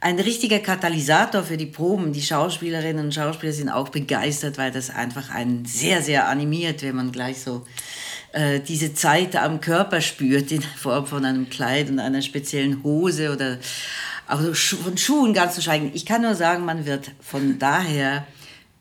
ein 0.00 0.18
richtiger 0.18 0.58
Katalysator 0.58 1.42
für 1.42 1.56
die 1.56 1.66
Proben. 1.66 2.12
Die 2.12 2.22
Schauspielerinnen 2.22 3.06
und 3.06 3.14
Schauspieler 3.14 3.52
sind 3.52 3.68
auch 3.68 3.90
begeistert, 3.90 4.58
weil 4.58 4.70
das 4.70 4.90
einfach 4.90 5.30
einen 5.30 5.66
sehr, 5.66 6.02
sehr 6.02 6.28
animiert, 6.28 6.82
wenn 6.82 6.96
man 6.96 7.12
gleich 7.12 7.40
so 7.40 7.66
äh, 8.32 8.60
diese 8.60 8.94
Zeit 8.94 9.36
am 9.36 9.60
Körper 9.60 10.00
spürt, 10.00 10.50
in 10.50 10.62
Form 10.62 11.06
von 11.06 11.24
einem 11.24 11.50
Kleid 11.50 11.90
und 11.90 11.98
einer 11.98 12.22
speziellen 12.22 12.82
Hose 12.82 13.32
oder 13.32 13.58
auch 14.26 14.40
von 14.54 14.96
Schuhen 14.96 15.34
ganz 15.34 15.56
zu 15.56 15.62
schweigen. 15.62 15.90
Ich 15.92 16.06
kann 16.06 16.22
nur 16.22 16.34
sagen, 16.34 16.64
man 16.64 16.86
wird 16.86 17.10
von 17.20 17.58
daher 17.58 18.26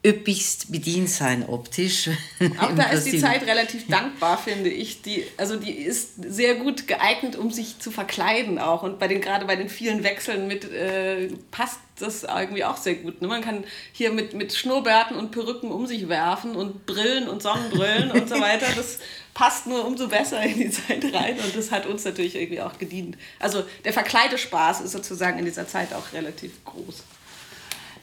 üppigst 0.04 0.72
bedient 0.72 1.10
sein 1.10 1.48
optisch. 1.48 2.10
Auch 2.60 2.74
da 2.76 2.86
ist 2.86 3.06
die 3.06 3.20
Zeit 3.20 3.46
relativ 3.46 3.88
dankbar, 3.88 4.38
finde 4.38 4.70
ich. 4.70 5.04
Die, 5.04 5.26
also 5.38 5.58
die 5.58 5.72
ist 5.72 6.14
sehr 6.24 6.56
gut 6.56 6.88
geeignet, 6.88 7.36
um 7.36 7.52
sich 7.52 7.78
zu 7.80 7.92
verkleiden 7.92 8.58
auch. 8.58 8.82
Und 8.82 8.98
bei 8.98 9.08
den, 9.08 9.22
gerade 9.22 9.46
bei 9.46 9.56
den 9.56 9.70
vielen 9.70 10.04
Wechseln 10.04 10.48
mit 10.48 10.66
äh, 10.72 11.30
passt 11.52 11.80
das 12.00 12.24
irgendwie 12.24 12.64
auch 12.64 12.78
sehr 12.78 12.96
gut. 12.96 13.22
Ne? 13.22 13.28
Man 13.28 13.42
kann 13.42 13.64
hier 13.92 14.12
mit, 14.12 14.34
mit 14.34 14.54
Schnurrbärten 14.54 15.16
und 15.16 15.32
Perücken 15.32 15.72
um 15.72 15.86
sich 15.86 16.10
werfen 16.10 16.56
und 16.56 16.88
Brillen 16.88 17.30
und 17.30 17.44
Sonnenbrillen 17.44 18.10
und 18.10 18.28
so 18.28 18.40
weiter. 18.40 18.66
Das 18.76 18.98
passt 19.36 19.68
nur 19.68 19.86
umso 19.86 20.08
besser 20.08 20.42
in 20.42 20.58
die 20.58 20.72
Zeit 20.72 21.14
rein 21.14 21.40
und 21.40 21.56
das 21.56 21.72
hat 21.72 21.86
uns 21.86 22.04
natürlich 22.04 22.36
irgendwie 22.36 22.62
auch 22.62 22.78
gedient. 22.80 23.18
Also 23.40 23.64
der 23.86 23.94
Verkleidespaß 23.94 24.82
ist 24.82 24.92
sozusagen 24.94 25.38
in 25.38 25.46
dieser 25.46 25.68
Zeit 25.68 25.94
auch 25.94 26.12
relativ 26.14 26.66
groß. 26.66 27.04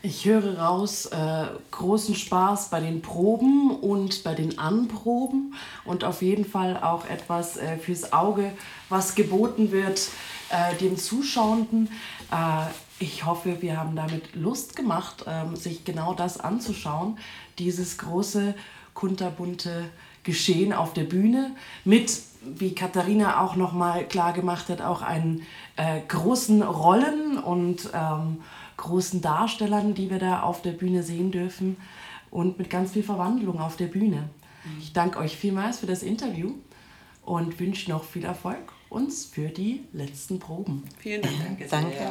Ich 0.00 0.26
höre 0.26 0.58
raus 0.60 1.06
äh, 1.06 1.46
großen 1.72 2.14
Spaß 2.14 2.70
bei 2.70 2.78
den 2.78 3.02
Proben 3.02 3.72
und 3.72 4.22
bei 4.22 4.34
den 4.34 4.56
Anproben 4.56 5.54
und 5.84 6.04
auf 6.04 6.22
jeden 6.22 6.44
Fall 6.44 6.80
auch 6.80 7.04
etwas 7.06 7.56
äh, 7.56 7.78
fürs 7.78 8.12
Auge, 8.12 8.52
was 8.88 9.16
geboten 9.16 9.72
wird 9.72 10.08
äh, 10.50 10.76
dem 10.76 10.96
Zuschauenden. 10.96 11.88
Äh, 12.30 12.66
ich 13.00 13.26
hoffe, 13.26 13.60
wir 13.60 13.76
haben 13.76 13.96
damit 13.96 14.36
Lust 14.36 14.76
gemacht, 14.76 15.24
ähm, 15.26 15.56
sich 15.56 15.84
genau 15.84 16.14
das 16.14 16.38
anzuschauen, 16.38 17.18
dieses 17.58 17.98
große, 17.98 18.54
kunterbunte 18.94 19.90
Geschehen 20.22 20.72
auf 20.72 20.92
der 20.92 21.04
Bühne 21.04 21.56
mit, 21.84 22.20
wie 22.42 22.72
Katharina 22.72 23.40
auch 23.40 23.56
nochmal 23.56 24.04
klar 24.04 24.32
gemacht 24.32 24.68
hat, 24.68 24.80
auch 24.80 25.02
einen 25.02 25.42
äh, 25.74 26.00
großen 26.06 26.62
Rollen 26.62 27.36
und 27.38 27.90
ähm, 27.92 28.38
großen 28.78 29.20
Darstellern, 29.20 29.94
die 29.94 30.08
wir 30.08 30.18
da 30.18 30.40
auf 30.40 30.62
der 30.62 30.72
Bühne 30.72 31.02
sehen 31.02 31.30
dürfen 31.30 31.76
und 32.30 32.58
mit 32.58 32.70
ganz 32.70 32.92
viel 32.92 33.02
Verwandlung 33.02 33.60
auf 33.60 33.76
der 33.76 33.86
Bühne. 33.86 34.30
Mhm. 34.64 34.80
Ich 34.80 34.94
danke 34.94 35.18
euch 35.18 35.36
vielmals 35.36 35.80
für 35.80 35.86
das 35.86 36.02
Interview 36.02 36.54
und 37.22 37.60
wünsche 37.60 37.90
noch 37.90 38.04
viel 38.04 38.24
Erfolg 38.24 38.72
uns 38.88 39.26
für 39.26 39.48
die 39.48 39.84
letzten 39.92 40.38
Proben. 40.38 40.84
Vielen 40.98 41.20
Dank. 41.20 41.36
Danke. 41.38 41.66
Danke. 41.70 42.10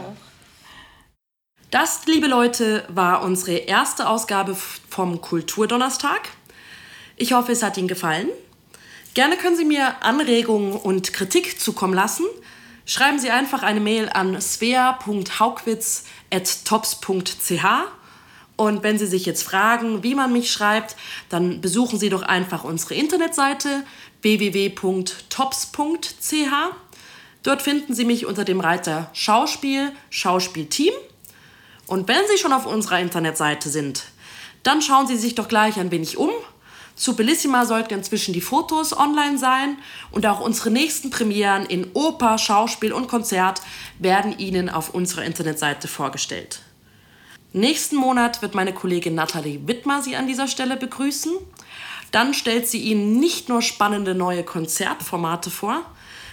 Das, 1.71 2.05
liebe 2.05 2.27
Leute, 2.27 2.85
war 2.87 3.23
unsere 3.23 3.57
erste 3.57 4.07
Ausgabe 4.07 4.55
vom 4.55 5.19
Kulturdonnerstag. 5.19 6.29
Ich 7.17 7.33
hoffe, 7.33 7.51
es 7.51 7.63
hat 7.63 7.77
Ihnen 7.77 7.87
gefallen. 7.87 8.29
Gerne 9.15 9.35
können 9.35 9.57
Sie 9.57 9.65
mir 9.65 10.01
Anregungen 10.03 10.73
und 10.73 11.11
Kritik 11.11 11.59
zukommen 11.59 11.95
lassen. 11.95 12.25
Schreiben 12.85 13.19
Sie 13.19 13.31
einfach 13.31 13.63
eine 13.63 13.81
Mail 13.81 14.07
an 14.07 14.39
svea.haugwitz.tops.ch. 16.31 17.65
Und 18.55 18.81
wenn 18.81 18.97
Sie 18.97 19.05
sich 19.05 19.25
jetzt 19.25 19.43
fragen, 19.43 20.01
wie 20.01 20.15
man 20.15 20.33
mich 20.33 20.51
schreibt, 20.51 20.95
dann 21.29 21.61
besuchen 21.61 21.99
Sie 21.99 22.09
doch 22.09 22.23
einfach 22.23 22.63
unsere 22.63 22.95
Internetseite 22.95 23.83
www.tops.ch. 24.23 25.13
Dort 27.43 27.61
finden 27.61 27.93
Sie 27.93 28.05
mich 28.05 28.25
unter 28.25 28.45
dem 28.45 28.59
Reiter 28.59 29.11
Schauspiel, 29.13 29.91
Schauspielteam. 30.09 30.93
Und 31.85 32.07
wenn 32.07 32.25
Sie 32.31 32.39
schon 32.39 32.51
auf 32.51 32.65
unserer 32.65 32.99
Internetseite 32.99 33.69
sind, 33.69 34.05
dann 34.63 34.81
schauen 34.81 35.05
Sie 35.05 35.17
sich 35.17 35.35
doch 35.35 35.47
gleich 35.47 35.79
ein 35.79 35.91
wenig 35.91 36.17
um 36.17 36.31
zu 36.97 37.15
Bellissima 37.15 37.65
sollten 37.65 37.93
inzwischen 37.93 38.33
die 38.33 38.41
Fotos 38.41 38.97
online 38.97 39.37
sein 39.37 39.77
und 40.11 40.25
auch 40.25 40.39
unsere 40.39 40.71
nächsten 40.71 41.11
Premieren 41.11 41.65
in 41.65 41.91
Oper, 41.93 42.37
Schauspiel 42.39 42.91
und 42.91 43.07
Konzert 43.07 43.61
werden 43.99 44.37
Ihnen 44.39 44.67
auf 44.67 44.93
unserer 44.93 45.23
Internetseite 45.23 45.87
vorgestellt. 45.87 46.61
Nächsten 47.53 47.95
Monat 47.95 48.41
wird 48.41 48.55
meine 48.55 48.73
Kollegin 48.73 49.15
Nathalie 49.15 49.67
Wittmer 49.67 50.01
Sie 50.01 50.15
an 50.15 50.27
dieser 50.27 50.47
Stelle 50.47 50.75
begrüßen. 50.75 51.33
Dann 52.11 52.33
stellt 52.33 52.67
sie 52.67 52.79
Ihnen 52.79 53.19
nicht 53.19 53.47
nur 53.47 53.61
spannende 53.61 54.15
neue 54.15 54.43
Konzertformate 54.43 55.49
vor, 55.49 55.81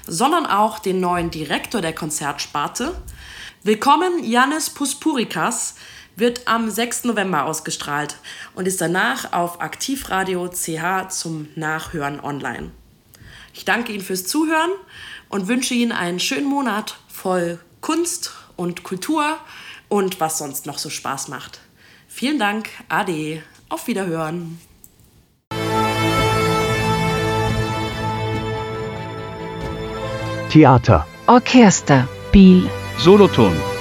sondern 0.07 0.47
auch 0.47 0.79
den 0.79 0.99
neuen 1.01 1.31
Direktor 1.31 1.81
der 1.83 1.95
Konzertsparte. 1.95 2.95
Willkommen 3.63 4.25
Janis 4.25 4.71
Puspurikas, 4.71 5.75
wird 6.17 6.47
am 6.47 6.71
6. 6.71 7.05
November 7.05 7.45
ausgestrahlt 7.45 8.17
und 8.55 8.67
ist 8.67 8.81
danach 8.81 9.33
auf 9.33 9.61
Aktivradio 9.61 10.49
CH 10.49 11.09
zum 11.09 11.49
Nachhören 11.55 12.21
online. 12.21 12.71
Ich 13.53 13.65
danke 13.65 13.93
Ihnen 13.93 14.03
fürs 14.03 14.25
Zuhören 14.25 14.71
und 15.29 15.49
wünsche 15.49 15.75
Ihnen 15.75 15.93
einen 15.93 16.21
schönen 16.21 16.47
Monat 16.47 16.97
voll 17.09 17.59
Kunst 17.81 18.33
und 18.57 18.83
Kultur 18.83 19.39
und 19.89 20.21
was 20.21 20.39
sonst 20.39 20.67
noch 20.67 20.79
so 20.79 20.91
Spaß 20.91 21.29
macht. 21.29 21.61
Vielen 22.09 22.39
Dank, 22.39 22.69
Ade, 22.89 23.43
auf 23.69 23.87
Wiederhören. 23.87 24.59
Theater. 30.51 31.05
Orchester. 31.27 32.07
Biel. 32.31 32.71
Solothurn. 32.99 33.74